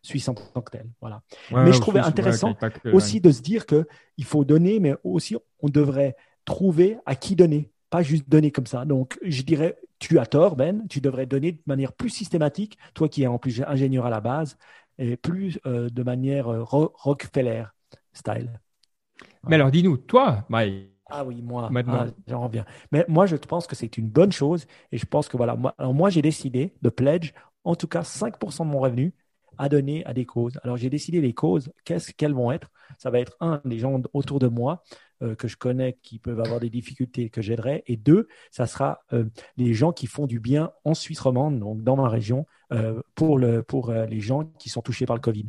[0.00, 0.88] suisse en tant que tel.
[1.02, 1.20] Voilà.
[1.50, 2.56] mais je trouvais intéressant
[2.90, 6.16] aussi de se dire que il faut donner, mais aussi on devrait
[6.46, 8.86] trouver à qui donner, pas juste donner comme ça.
[8.86, 10.88] Donc je dirais tu as tort, Ben.
[10.88, 14.20] Tu devrais donner de manière plus systématique, toi qui es en plus ingénieur à la
[14.20, 14.56] base,
[14.98, 17.64] et plus euh, de manière euh, Rockefeller
[18.12, 18.58] style.
[19.46, 20.88] Mais alors, dis-nous, toi, Mike.
[21.06, 22.64] Ah oui, moi, ah, j'en reviens.
[22.90, 25.74] Mais moi, je pense que c'est une bonne chose et je pense que voilà, moi,
[25.76, 27.32] alors moi, j'ai décidé de pledge,
[27.64, 29.14] en tout cas 5% de mon revenu
[29.58, 30.58] à donner à des causes.
[30.62, 34.00] Alors, j'ai décidé les causes, qu'est-ce qu'elles vont être Ça va être un, les gens
[34.14, 34.82] autour de moi
[35.22, 37.84] euh, que je connais qui peuvent avoir des difficultés que j'aiderai.
[37.86, 39.24] Et deux, ça sera euh,
[39.56, 43.38] les gens qui font du bien en Suisse romande, donc dans ma région, euh, pour,
[43.38, 45.46] le, pour les gens qui sont touchés par le Covid.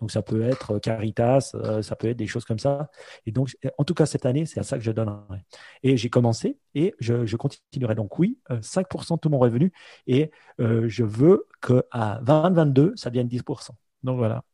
[0.00, 2.90] Donc ça peut être Caritas, ça peut être des choses comme ça.
[3.26, 5.44] Et donc, en tout cas, cette année, c'est à ça que je donnerai.
[5.82, 7.94] Et j'ai commencé et je, je, continuerai.
[7.94, 9.72] Donc oui, 5% de tout mon revenu
[10.06, 13.70] et je veux qu'à 2022, ça devienne 10%.
[14.02, 14.44] Donc voilà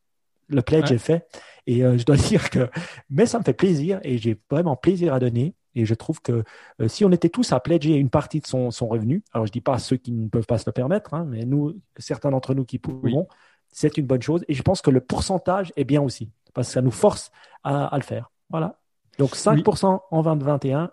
[0.51, 1.27] le pledge est fait.
[1.67, 2.69] Et euh, je dois dire que,
[3.09, 5.55] mais ça me fait plaisir et j'ai vraiment plaisir à donner.
[5.77, 6.43] Et je trouve que
[6.81, 9.53] euh, si on était tous à pledger une partie de son, son revenu, alors je
[9.53, 12.55] dis pas ceux qui ne peuvent pas se le permettre, hein, mais nous, certains d'entre
[12.55, 13.29] nous qui pourront,
[13.69, 14.45] c'est une bonne chose.
[14.49, 17.31] Et je pense que le pourcentage est bien aussi, parce que ça nous force
[17.63, 18.33] à, à le faire.
[18.49, 18.81] Voilà.
[19.19, 20.91] Donc 5% en 2021,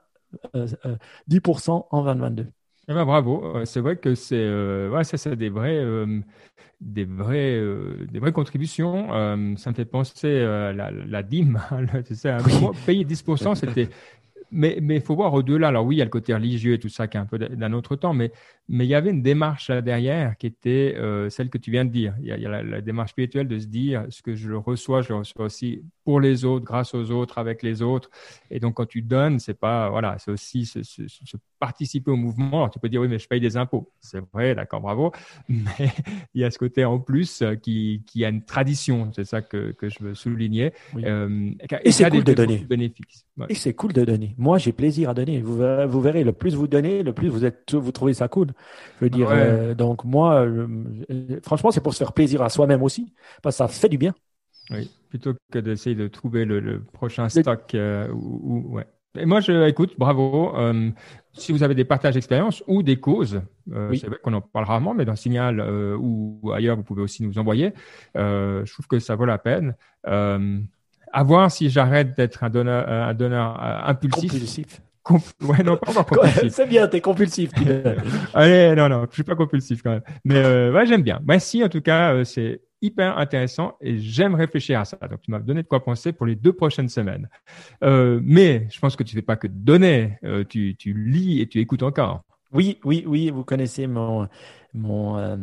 [0.56, 0.68] euh,
[1.30, 2.48] 10% en 2022.
[2.90, 6.22] Eh ben, bravo, c'est vrai que c'est euh, ouais, ça, c'est des vrais, euh,
[6.80, 9.10] des vrais, euh, des vraies contributions.
[9.58, 11.60] ça me fait penser à la, la dîme.
[12.06, 12.36] tu sais,
[12.86, 13.90] payer 10%, c'était
[14.52, 15.70] mais il faut voir au-delà.
[15.70, 17.38] Alors oui, il y a le côté religieux et tout ça qui est un peu
[17.38, 18.32] d'un autre temps, mais
[18.70, 21.86] mais il y avait une démarche là derrière qui était euh, celle que tu viens
[21.86, 22.16] de dire.
[22.20, 24.54] Il y a, il y a la, démarche spirituelle de se dire ce que je
[24.54, 28.10] reçois, je le reçois aussi pour les autres, grâce aux autres, avec les autres.
[28.50, 30.80] Et donc quand tu donnes, c'est pas voilà, c'est aussi se,
[31.60, 32.58] participer au mouvement.
[32.58, 33.92] Alors tu peux dire oui, mais je paye des impôts.
[34.00, 35.12] C'est vrai, d'accord, bravo.
[35.50, 35.92] Mais
[36.34, 39.12] il y a ce côté en plus euh, qui qui a une tradition.
[39.14, 40.74] C'est ça que que je veux souligner.
[40.98, 41.52] Euh,
[41.84, 42.58] et, c'est cool de donner.
[42.58, 43.26] Bénéfices.
[43.50, 44.34] Et c'est cool de donner.
[44.38, 45.42] Moi, j'ai plaisir à donner.
[45.42, 48.28] Vous verrez, vous verrez, le plus vous donnez, le plus vous êtes, vous trouvez ça
[48.28, 48.50] cool.
[49.00, 50.68] Je veux dire, euh, donc moi, euh,
[51.44, 54.14] franchement, c'est pour se faire plaisir à soi-même aussi, parce que ça fait du bien.
[54.72, 57.76] Oui, plutôt que d'essayer de trouver le, prochain stock
[58.14, 58.86] ou, ouais.
[59.18, 60.56] Et moi, je écoute, bravo.
[60.56, 60.92] Euh,
[61.38, 63.42] si vous avez des partages d'expérience ou des causes,
[63.72, 67.02] euh, c'est vrai qu'on en parle rarement, mais dans Signal euh, ou ailleurs, vous pouvez
[67.02, 67.74] aussi nous envoyer.
[68.16, 69.76] Euh, je trouve que ça vaut la peine.
[71.14, 74.32] À voir si j'arrête d'être un donneur, un donneur impulsif.
[74.32, 74.82] Compulsif.
[75.42, 76.52] Ouais, non, pas compulsif.
[76.52, 77.52] C'est bien, t'es compulsif.
[78.34, 80.02] Allez, non, non, je suis pas compulsif quand même.
[80.26, 81.22] Mais ouais, j'aime bien.
[81.26, 84.98] Merci en tout cas, c'est hyper intéressant et j'aime réfléchir à ça.
[85.10, 87.30] Donc tu m'as donné de quoi penser pour les deux prochaines semaines.
[87.84, 91.48] Euh, mais je pense que tu fais pas que donner, euh, tu, tu lis et
[91.48, 92.24] tu écoutes encore.
[92.54, 94.28] Oui, oui, oui, vous connaissez mon,
[94.74, 95.36] mon, euh,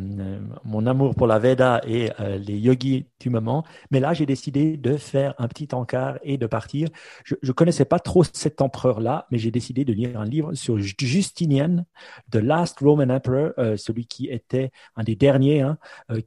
[0.63, 3.63] mon amour pour la Veda et euh, les yogis du moment.
[3.91, 6.87] Mais là, j'ai décidé de faire un petit encart et de partir.
[7.23, 10.77] Je ne connaissais pas trop cet empereur-là, mais j'ai décidé de lire un livre sur
[10.79, 11.85] Ju- Justinian,
[12.31, 15.77] The Last Roman Emperor, euh, celui qui était un des derniers, hein,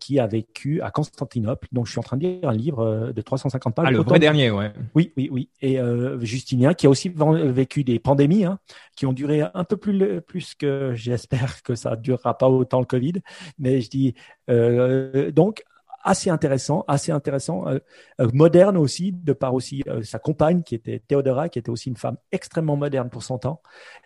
[0.00, 1.68] qui a vécu à Constantinople.
[1.72, 3.86] Donc, je suis en train de lire un livre de 350 pages.
[3.88, 4.72] Ah, le Autant- vrai dernier, ouais.
[4.94, 5.50] oui, oui, oui.
[5.62, 5.78] Et
[6.20, 8.58] Justinien, qui a aussi vécu des pandémies, hein,
[8.96, 12.86] qui ont duré un peu plus, plus que j'espère que ça durera pas autant le
[12.88, 13.14] Covid.
[13.58, 14.14] Mais je dis
[14.50, 15.64] euh, donc
[16.08, 17.78] assez intéressant, assez intéressant, euh,
[18.20, 21.88] euh, moderne aussi, de par aussi euh, sa compagne qui était Théodora, qui était aussi
[21.88, 23.62] une femme extrêmement moderne pour son temps.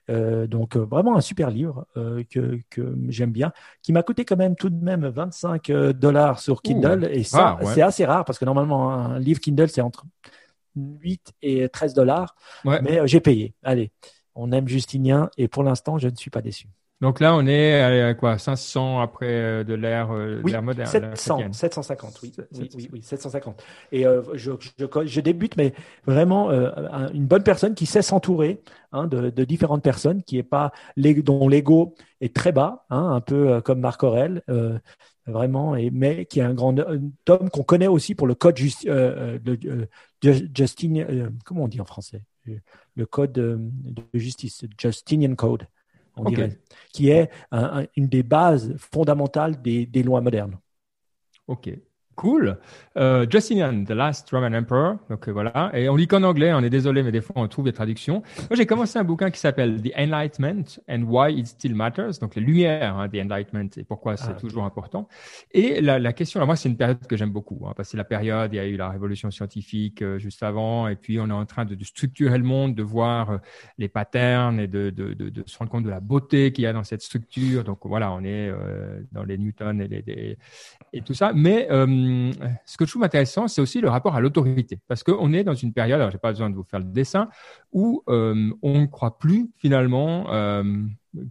[0.08, 4.68] Donc vraiment un super livre que, que j'aime bien, qui m'a coûté quand même tout
[4.68, 7.08] de même 25 euh, dollars sur Kindle.
[7.10, 7.66] et ça, ouais.
[7.72, 10.04] c'est assez rare parce que normalement un livre Kindle c'est entre
[10.76, 12.34] 8 et 13 dollars.
[12.64, 12.82] Ouais.
[12.82, 13.54] Mais j'ai payé.
[13.62, 13.90] Allez,
[14.34, 16.68] on aime Justinien et pour l'instant, je ne suis pas déçu.
[17.02, 20.90] Donc là, on est à, à quoi 500 après euh, de l'ère euh, Oui, moderne.
[21.00, 21.52] l'ère 700, chrétienne.
[21.52, 22.32] 750, oui.
[22.52, 23.62] Oui, oui, oui, 750.
[23.90, 25.74] Et euh, je, je, je débute, mais
[26.06, 30.38] vraiment euh, un- une bonne personne qui sait s'entourer hein, de, de différentes personnes, qui
[30.38, 34.78] est pas dont l'ego est très bas, hein, un peu euh, comme Marc Aurel, euh,
[35.26, 39.36] vraiment, et, mais qui est un grand homme qu'on connaît aussi pour le code euh,
[39.36, 39.86] euh, de, euh,
[40.22, 42.22] Ju- Justin, euh, comment on dit en français?
[42.94, 45.66] Le code euh, de justice, Justinian Code,
[46.16, 46.52] on dirait,
[46.92, 50.58] qui est un- un- une des bases fondamentales des, des lois modernes.
[51.46, 51.68] Ok,
[52.22, 52.58] cool.
[52.96, 54.96] Euh, Justinian, The Last Roman Emperor.
[55.10, 55.70] Donc euh, voilà.
[55.74, 56.52] Et on lit qu'en anglais.
[56.52, 58.22] On est désolé, mais des fois on trouve des traductions.
[58.48, 62.18] Moi, j'ai commencé un bouquin qui s'appelle The Enlightenment and Why It Still Matters.
[62.20, 65.08] Donc les lumières hein, The Enlightenment et pourquoi c'est Ah, toujours important.
[65.52, 67.60] Et la, la question, alors moi, c'est une période que j'aime beaucoup.
[67.66, 70.42] Hein, parce que c'est la période, il y a eu la révolution scientifique euh, juste
[70.42, 73.40] avant, et puis on est en train de, de structurer le monde, de voir
[73.78, 76.66] les patterns et de, de, de, de se rendre compte de la beauté qu'il y
[76.68, 77.64] a dans cette structure.
[77.64, 78.52] Donc voilà, on est
[79.12, 80.38] dans les Newton et les, les-
[80.92, 81.32] et tout ça.
[81.34, 81.86] Mais euh,
[82.66, 84.80] ce que je trouve intéressant, c'est aussi le rapport à l'autorité.
[84.88, 87.28] Parce qu'on est dans une période, alors j'ai pas besoin de vous faire le dessin,
[87.72, 90.62] où euh, on ne croit plus finalement euh,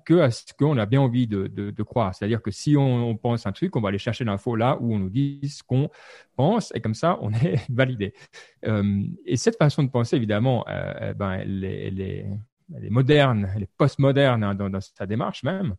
[0.05, 2.13] que à ce qu'on a bien envie de, croire.
[2.13, 4.99] C'est-à-dire que si on, pense un truc, on va aller chercher l'info là où on
[4.99, 5.89] nous dit ce qu'on
[6.35, 8.13] pense, et comme ça, on est validé.
[8.65, 12.25] Euh, et cette façon de penser, évidemment, euh, ben, elle est,
[12.89, 15.75] moderne, elle est hein, dans sa démarche même.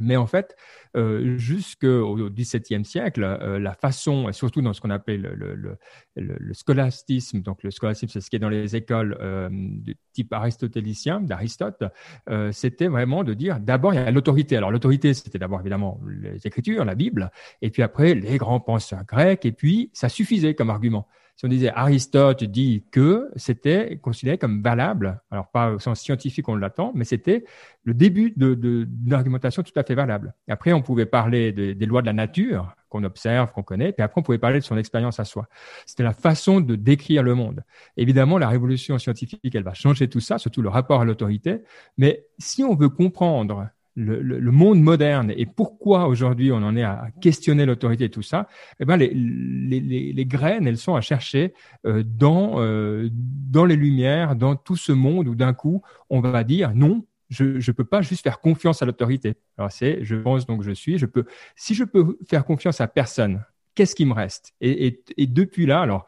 [0.00, 0.56] Mais en fait,
[0.96, 5.78] euh, jusqu'au XVIIe siècle, euh, la façon, et surtout dans ce qu'on appelle le,
[6.16, 10.32] le, scolastisme, donc le scolastisme, c'est ce qui est dans les écoles euh, de type
[10.32, 11.84] aristotélicien, d'Aristote,
[12.28, 14.56] euh, c'était vraiment de dire d'abord il y a l'autorité.
[14.56, 17.30] Alors l'autorité, c'était d'abord évidemment les Écritures, la Bible,
[17.60, 21.06] et puis après les grands penseurs grecs, et puis ça suffisait comme argument.
[21.36, 26.48] Si on disait Aristote dit que, c'était considéré comme valable, alors pas au sens scientifique
[26.48, 27.44] on l'attend, mais c'était
[27.84, 30.34] le début d'une argumentation tout à fait valable.
[30.48, 34.02] Après, on pouvait parler de- des lois de la nature qu'on observe, qu'on connaît, puis
[34.04, 35.48] après, on pouvait parler de son expérience à soi.
[35.86, 37.64] C'était la façon de décrire le monde.
[37.96, 41.62] Évidemment, la révolution scientifique, elle va changer tout ça, surtout le rapport à l'autorité.
[41.96, 46.76] Mais si on veut comprendre le, le- le monde moderne et pourquoi aujourd'hui on en
[46.76, 48.48] est à questionner l'autorité et tout ça,
[48.80, 51.52] eh ben les, les, les, les graines, elles sont à chercher
[51.86, 56.44] euh, dans, euh, dans les lumières, dans tout ce monde où d'un coup, on va
[56.44, 59.34] dire non, je ne peux pas juste faire confiance à l'autorité.
[59.58, 61.24] Alors c'est, je pense donc je suis, je peux,
[61.56, 63.42] si je peux faire confiance à personne,
[63.74, 64.52] qu'est-ce qui me reste?
[64.60, 66.06] Et, et, et depuis là, alors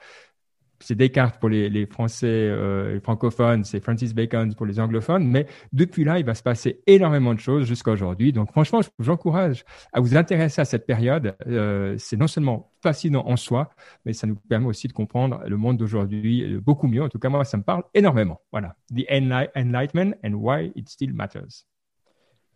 [0.81, 5.27] c'est Descartes pour les, les Français, euh, les francophones, c'est Francis Bacon pour les anglophones,
[5.27, 8.33] mais depuis là, il va se passer énormément de choses jusqu'à aujourd'hui.
[8.33, 11.37] Donc franchement, je- j'encourage à vous intéresser à cette période.
[11.47, 13.71] Euh, c'est non seulement fascinant en soi,
[14.05, 17.03] mais ça nous permet aussi de comprendre le monde d'aujourd'hui beaucoup mieux.
[17.03, 18.41] En tout cas, moi, ça me parle énormément.
[18.53, 18.77] Voilà.
[18.91, 21.65] The Enli- Enlightenment and Why It Still Matters.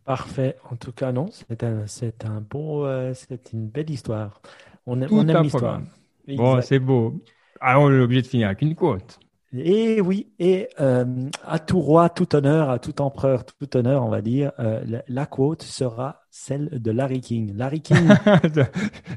[0.05, 0.57] Parfait.
[0.71, 4.41] En tout cas, non, c'est un, c'est un beau, euh, c'est une belle histoire.
[4.87, 5.83] On, Tout on aime l'histoire.
[6.29, 7.23] Bon, c'est beau.
[7.61, 9.19] Alors, on est obligé de finir avec une quote.
[9.53, 11.05] Et oui, et euh,
[11.47, 15.03] à tout roi, tout honneur, à tout empereur, tout honneur, on va dire, euh, la,
[15.09, 17.53] la quote sera celle de Larry King.
[17.57, 18.09] Larry King.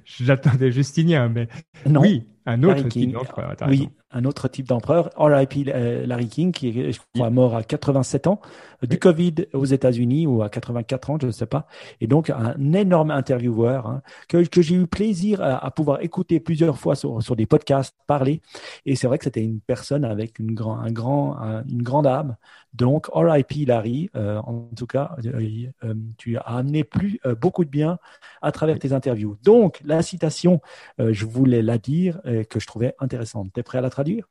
[0.06, 1.48] J'attendais Justinien, mais
[1.86, 2.02] non.
[2.02, 3.56] oui, un autre type d'empereur.
[3.68, 5.10] Oui, un autre type d'empereur.
[5.16, 5.66] R.I.P.
[5.68, 8.42] Euh, Larry King, qui est, je crois, mort à 87 ans,
[8.82, 11.68] du Covid aux États-Unis ou à 84 ans, je ne sais pas.
[12.02, 16.40] Et donc, un énorme intervieweur hein, que, que j'ai eu plaisir à, à, pouvoir écouter
[16.40, 18.42] plusieurs fois sur, sur des podcasts, parler.
[18.86, 21.38] Et c'est vrai que c'était une personne avec une, grand, un grand,
[21.70, 22.36] une grande âme.
[22.74, 23.66] Donc, R.I.P.
[23.66, 27.98] Larry, euh, en tout cas, euh, euh, tu as amené plus, beaucoup de bien
[28.42, 29.38] à travers tes interviews.
[29.44, 30.62] Donc, la citation,
[31.00, 33.50] je voulais la dire, que je trouvais intéressante.
[33.54, 34.28] Tu es prêt à la traduire?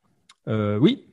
[0.47, 1.07] Oui.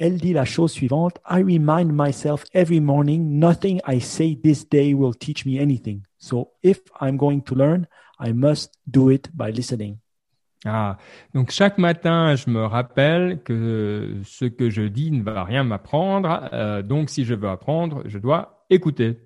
[0.00, 4.94] Elle dit la chose suivante I remind myself every morning, nothing I say this day
[4.94, 6.02] will teach me anything.
[6.18, 7.86] So, if I'm going to learn,
[8.20, 9.96] I must do it by listening.
[10.64, 10.98] Ah,
[11.34, 16.48] donc chaque matin, je me rappelle que ce que je dis ne va rien m'apprendre.
[16.52, 19.18] Euh, donc, si je veux apprendre, je dois écouter.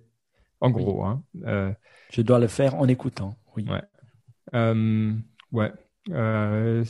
[0.63, 1.23] En gros, hein.
[1.45, 1.73] Euh,
[2.13, 3.35] je dois le faire en écoutant.
[3.57, 3.67] Oui.
[3.69, 3.83] Ouais.
[4.55, 5.13] Euh,
[5.51, 5.73] ouais.
[6.11, 6.85] Euh,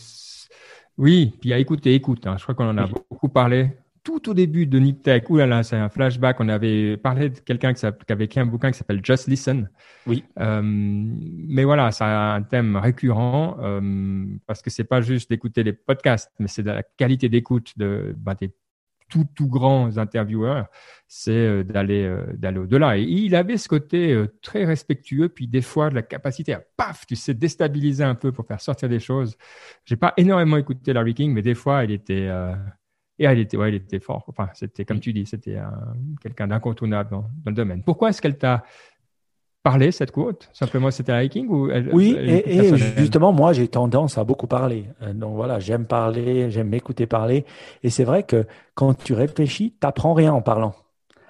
[0.99, 2.27] oui, puis à écouter, écoute.
[2.27, 2.37] Hein.
[2.37, 3.71] Je crois qu'on en a beaucoup parlé
[4.05, 6.41] tout au début de NipTech, oulala, c'est un flashback.
[6.41, 9.71] On avait parlé de quelqu'un qui, avait écrit un bouquin qui s'appelle Just Listen.
[10.09, 10.25] Oui.
[10.37, 13.59] Mais voilà, c'est un thème récurrent
[14.49, 18.17] parce que c'est pas juste d'écouter les podcasts, mais c'est de la qualité d'écoute de
[18.41, 18.51] des
[19.13, 20.67] tout tout grands intervieweurs.
[21.07, 22.97] C'est euh, d'aller euh, d'aller au-delà.
[22.97, 26.63] Et il avait ce côté euh, très respectueux, puis des fois de la capacité à
[26.77, 29.37] paf, tu sais, déstabiliser un peu pour faire sortir des choses.
[29.85, 32.31] J'ai pas énormément écouté Larry King, mais des fois, il était
[33.19, 34.25] et elle était, ouais, il était fort.
[34.29, 35.59] Enfin, c'était, comme tu dis, c'était
[36.23, 37.83] quelqu'un d'incontournable dans, le domaine.
[37.85, 38.65] Pourquoi est-ce qu'elle t'a
[39.63, 40.49] parlé, cette quote?
[40.53, 44.87] Simplement, c'était hiking ou Oui, et, justement, moi, j'ai tendance à beaucoup parler.
[45.03, 47.45] Euh, donc voilà, j'aime parler, j'aime m'écouter parler.
[47.83, 50.75] Et c'est vrai que quand tu réfléchis, tu n'apprends rien en parlant.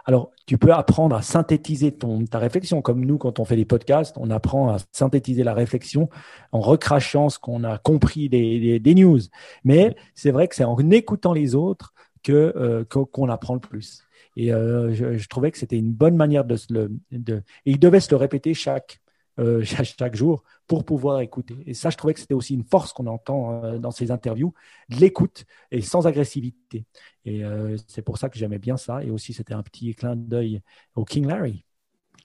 [0.05, 3.65] Alors, tu peux apprendre à synthétiser ton, ta réflexion, comme nous, quand on fait des
[3.65, 6.09] podcasts, on apprend à synthétiser la réflexion
[6.51, 9.21] en recrachant ce qu'on a compris des, des, news.
[9.65, 14.03] Mais c'est vrai que c'est en écoutant les autres que euh, qu'on apprend le plus.
[14.37, 16.91] Et euh, je, trouvais que c'était une bonne manière de se le.
[17.11, 19.01] De, et il devait se le répéter chaque
[19.39, 19.63] euh,
[19.99, 21.57] chaque jour pour pouvoir écouter.
[21.67, 24.55] Et ça, je trouvais que c'était aussi une force qu'on entend euh, dans ces interviews,
[24.89, 26.85] l'écoute et sans agressivité.
[27.25, 27.43] Et
[27.87, 29.05] c'est pour ça que j'aimais bien ça.
[29.05, 30.61] Et aussi, c'était un petit clin d'œil
[30.97, 31.65] au King Larry.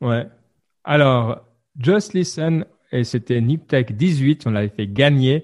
[0.01, 0.28] Ouais.
[0.84, 1.45] Alors,
[1.80, 5.43] Just Listen, et c'était NipTech 18, on l'avait fait gagner.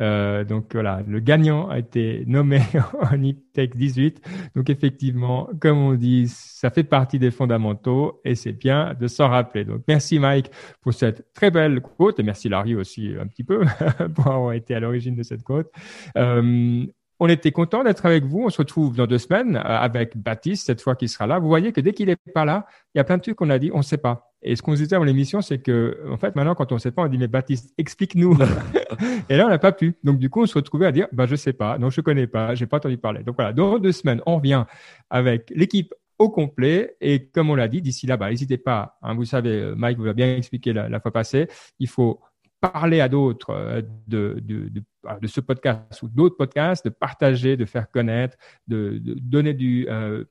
[0.00, 2.60] Euh, donc voilà, le gagnant a été nommé
[3.12, 4.20] en IPTech 18.
[4.56, 9.28] Donc effectivement, comme on dit, ça fait partie des fondamentaux et c'est bien de s'en
[9.28, 9.64] rappeler.
[9.64, 13.64] Donc merci Mike pour cette très belle quote et merci Larry aussi un petit peu
[14.14, 15.70] pour avoir été à l'origine de cette quote.
[16.16, 16.86] Euh,
[17.20, 18.44] on était content d'être avec vous.
[18.46, 21.38] On se retrouve dans deux semaines euh, avec Baptiste, cette fois qui sera là.
[21.38, 23.50] Vous voyez que dès qu'il n'est pas là, il y a plein de trucs qu'on
[23.50, 24.32] a dit, on ne sait pas.
[24.42, 26.80] Et ce qu'on se disait dans l'émission, c'est que, en fait, maintenant, quand on ne
[26.80, 28.38] sait pas, on dit, mais Baptiste, explique-nous.
[29.28, 29.96] et là, on n'a pas pu.
[30.02, 32.26] Donc, du coup, on se retrouvait à dire, bah, je sais pas, non, je connais
[32.26, 33.22] pas, j'ai pas entendu parler.
[33.22, 33.52] Donc, voilà.
[33.52, 34.64] Dans deux semaines, on revient
[35.10, 36.96] avec l'équipe au complet.
[37.02, 38.96] Et comme on l'a dit, d'ici là, bah, n'hésitez pas.
[39.02, 41.48] Hein, vous savez, Mike vous l'a bien expliqué la, la fois passée.
[41.78, 42.20] Il faut
[42.60, 46.90] parler à d'autres euh, de, de, de, ah, de, ce podcast ou d'autres podcasts, de
[46.90, 48.36] partager, de faire connaître,
[48.68, 50.24] de, donner du euh,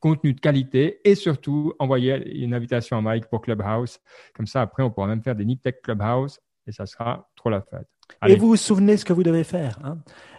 [0.00, 3.98] contenu de qualité et surtout envoyer une invitation à Mike pour Clubhouse.
[4.34, 7.60] Comme ça, après, on pourra même faire des Niptech Clubhouse et ça sera trop la
[7.60, 7.86] fête.
[8.26, 9.78] Et vous vous souvenez ce que vous devez faire.
[9.84, 9.98] Hein?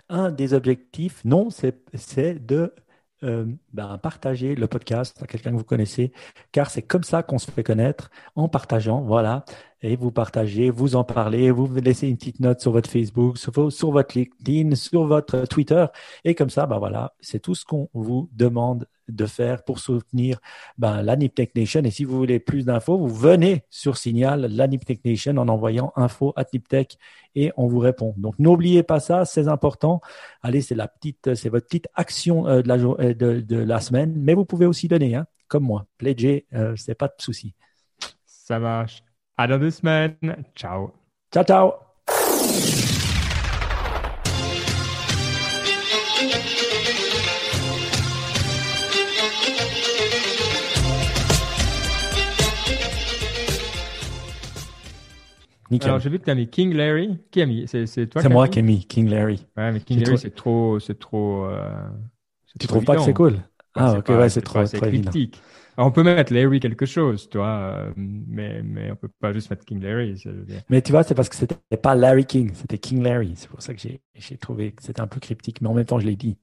[0.10, 2.74] Un des objectifs, non, c'est de
[3.26, 6.12] euh, ben, partager le podcast à quelqu'un que vous connaissez,
[6.52, 9.02] car c'est comme ça qu'on se fait connaître en partageant.
[9.02, 9.46] Voilà
[9.86, 13.72] et vous partagez, vous en parlez, vous laissez une petite note sur votre Facebook, sur,
[13.72, 15.86] sur votre LinkedIn, sur votre Twitter.
[16.24, 20.40] Et comme ça, ben voilà, c'est tout ce qu'on vous demande de faire pour soutenir
[20.78, 21.82] ben, la Niptech Nation.
[21.84, 25.94] Et si vous voulez plus d'infos, vous venez sur Signal, la Niptech Nation, en envoyant
[25.96, 26.98] info à Niptech
[27.36, 28.14] et on vous répond.
[28.18, 30.02] Donc n'oubliez pas ça, c'est important.
[30.42, 33.80] Allez, c'est la petite, c'est votre petite action euh, de, la, euh, de, de, la
[33.80, 35.86] semaine, mais vous pouvez aussi donner, hein, comme moi.
[35.98, 37.54] Pledger, euh, c'est pas de souci.
[38.26, 39.04] Ça marche.
[39.38, 40.16] À dans deux semaines.
[40.56, 40.92] Ciao.
[41.32, 42.85] Ciao, ciao.
[55.72, 55.90] Nickel.
[55.90, 57.18] Alors j'ai vu que tu as mis King Larry.
[57.32, 57.68] Qui a mis?
[57.68, 59.46] C'est toi C'est moi qui ai mis King Larry.
[59.58, 60.80] Ouais, mais King Larry, c'est trop.
[60.80, 61.72] C'est trop euh,
[62.60, 63.40] tu trouves pas que c'est cool?
[63.76, 65.42] Ah, ok, ouais, c'est trop, trop critique
[65.78, 69.50] on peut mettre Larry quelque chose, tu vois, euh, mais, mais on peut pas juste
[69.50, 70.22] mettre King Larry.
[70.70, 73.34] Mais tu vois, c'est parce que c'était pas Larry King, c'était King Larry.
[73.36, 76.00] C'est pour ça que j'ai trouvé que c'était un peu cryptique, mais en même temps,
[76.00, 76.38] je l'ai dit.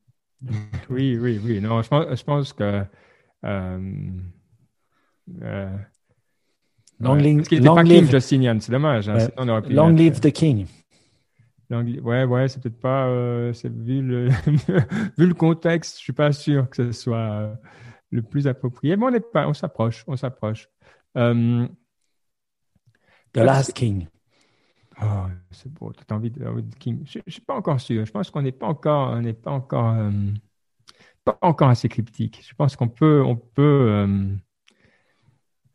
[0.91, 1.61] oui, oui, oui.
[1.61, 2.85] Non, je pense, je pense que.
[3.45, 4.11] Euh,
[5.43, 5.77] euh,
[7.03, 7.23] Long, Ouais.
[7.23, 9.09] live, Parce qu'il était long pas live- King Justinian, c'est dommage.
[9.09, 9.15] hein.
[9.15, 9.21] Ouais.
[9.21, 10.67] Sinon, on aurait pu long mettre, live euh, the king.
[11.71, 13.07] long Ouais, ouais, c'est peut-être pas.
[13.09, 14.29] euh, c'est vu le
[15.19, 17.55] vu le contexte, je suis pas sûr que ce soit euh,
[18.11, 18.97] le plus approprié.
[18.97, 20.69] Mais on n'est pas, on s'approche, on s'approche.
[21.17, 21.67] Euh,
[23.33, 24.07] The last king.
[25.03, 25.07] Oh,
[25.51, 27.03] c'est beau, tu as envie de, de King.
[27.07, 28.05] Je ne suis pas encore sûr.
[28.05, 30.11] Je pense qu'on n'est pas encore, on n'est pas encore, euh,
[31.25, 32.45] pas encore assez cryptique.
[32.47, 34.29] Je pense qu'on peut, on peut.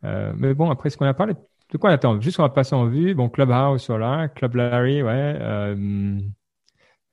[0.04, 1.34] Euh, mais bon, après ce qu'on a parlé,
[1.72, 2.22] de quoi on attend?
[2.22, 3.14] Juste on va passer en vue.
[3.16, 6.20] Bon, Clubhouse, voilà, Club Larry, ouais, euh,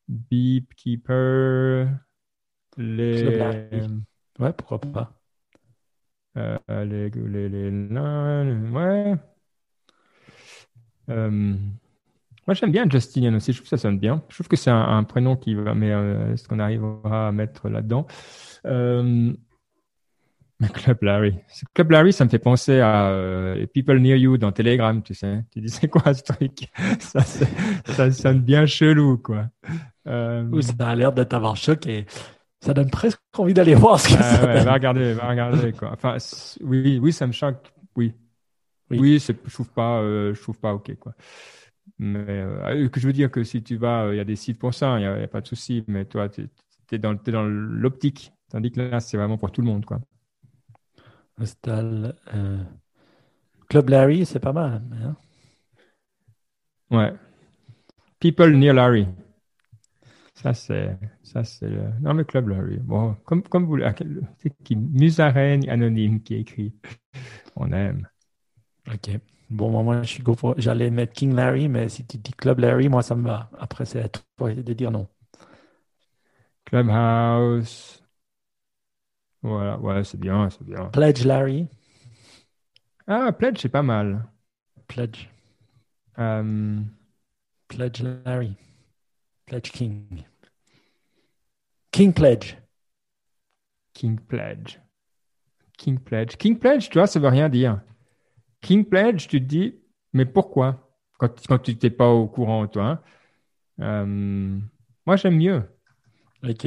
[0.09, 1.89] Beep Keeper,
[2.77, 3.87] les, Club Larry.
[4.39, 5.13] Ouais, pourquoi pas.
[6.37, 9.15] euh, les, les, les, nains, ouais.
[11.11, 11.31] Euh,
[12.47, 13.53] moi, j'aime bien Justinian aussi.
[13.53, 14.23] Je trouve que ça sonne bien.
[14.29, 17.33] Je trouve que c'est un, un prénom qui va, mais euh, est-ce qu'on arrivera à
[17.33, 18.07] mettre là-dedans?
[18.67, 19.33] Euh,
[20.73, 21.35] Club Larry.
[21.75, 25.45] Club Larry, ça me fait penser à euh, People Near You dans Telegram, tu sais.
[25.53, 26.69] Tu dis, c'est quoi ce truc?
[26.99, 29.49] Ça, sonne bien chelou, quoi.
[30.07, 32.07] Euh, Oui, ça a l'air de t'avoir choqué.
[32.61, 34.65] Ça donne presque envie d'aller voir ce que Ah ça ouais, donne.
[34.65, 35.91] va regarder, va regarder quoi.
[35.93, 36.17] Enfin,
[36.63, 37.73] oui, oui, ça me choque.
[37.95, 38.15] Oui,
[38.91, 39.19] Oui.
[39.19, 41.15] je trouve pas, euh, je trouve pas ok quoi.
[41.99, 44.59] Mais euh, que je veux dire que si tu vas, il y a des sites
[44.59, 45.85] pour ça, il y a, pas de souci.
[45.89, 46.49] Mais toi, tu
[46.93, 50.01] es dans, t'es dans l'optique, tandis que là, c'est vraiment pour tout le monde quoi.
[51.41, 52.65] Hostal, euh,
[53.69, 54.83] Club Larry, c'est pas mal.
[55.03, 55.17] hein?
[56.91, 57.15] Ouais.
[58.19, 59.07] People near Larry.
[60.35, 61.83] Ça c'est, ça c'est le.
[62.01, 62.79] Non mais Club Larry.
[62.79, 63.79] Bon, comme comme vous,
[64.39, 64.77] c'est qui?
[64.77, 66.75] Musaraigne anonyme qui écrit.
[67.57, 68.09] On aime.
[68.93, 69.11] Ok.
[69.51, 72.33] Bon, moi, moi, je suis go pour- J'allais mettre King Larry, mais si tu dis
[72.33, 73.51] Club Larry, moi, ça me va.
[73.59, 75.07] Après, c'est à toi de dire non.
[76.67, 78.04] Clubhouse.
[79.45, 80.93] Voilà, ouais, c'est bien, c'est bien.
[80.93, 81.69] Pledge Larry.
[83.07, 84.29] Ah, Pledge, c'est pas mal.
[84.89, 85.29] Pledge.
[86.19, 86.81] Euh,
[87.69, 88.57] Pledge Larry.
[89.47, 90.25] Pledge King.
[91.93, 92.57] King Pledge.
[93.95, 94.79] King Pledge.
[95.79, 96.37] King Pledge.
[96.37, 97.81] King Pledge, tu vois, ça veut rien dire.
[98.63, 99.77] King Pledge, tu te dis,
[100.15, 100.91] mais pourquoi?
[101.19, 102.85] Quand, quand tu n'étais pas au courant, toi.
[102.87, 103.01] hein.
[103.81, 104.59] Euh,
[105.07, 105.65] moi, j'aime mieux.
[106.43, 106.65] Ok.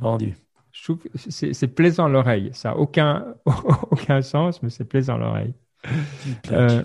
[0.00, 0.36] Vendu.
[0.78, 2.50] Je trouve que c'est plaisant l'oreille.
[2.52, 3.24] Ça n'a aucun,
[3.90, 5.54] aucun sens, mais c'est plaisant l'oreille.
[6.52, 6.82] Euh,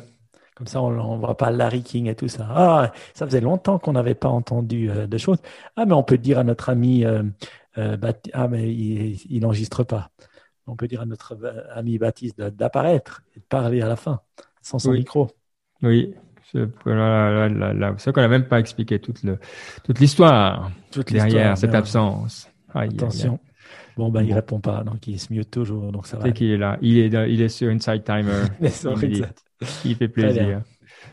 [0.56, 2.48] Comme ça, on ne voit pas Larry King et tout ça.
[2.50, 5.40] Ah, ça faisait longtemps qu'on n'avait pas entendu euh, de choses.
[5.76, 7.24] Ah, mais on peut dire à notre ami, euh,
[7.78, 7.98] euh,
[8.34, 10.10] ah, mais il n'enregistre pas.
[10.68, 11.38] On peut dire à notre
[11.76, 14.22] ami Baptiste d'apparaître et de parler à la fin,
[14.62, 15.00] sans son Oui.
[15.00, 15.30] micro.
[15.82, 16.14] oui,
[16.52, 17.96] c'est là, là.
[17.98, 19.40] C'est qu'on n'a même pas expliqué toute le-
[19.84, 22.50] toute l'histoire Toute derrière cette absence.
[22.74, 23.38] Aïe, aïe.
[23.98, 26.26] Bon, ben, il répond pas, donc il se mute toujours, donc ça va.
[26.26, 26.78] C'est qu'il est là.
[26.82, 28.44] Il est, il est sur Inside Timer.
[29.86, 30.62] Il, fait plaisir.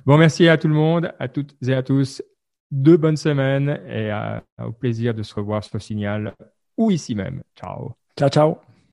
[0.07, 2.23] Bon, merci à tout le monde, à toutes et à tous.
[2.71, 6.35] Deux bonnes semaines et à- au plaisir de se revoir sur Signal
[6.77, 7.43] ou ici même.
[7.55, 7.93] Ciao.
[8.19, 8.68] Ciao, ciao.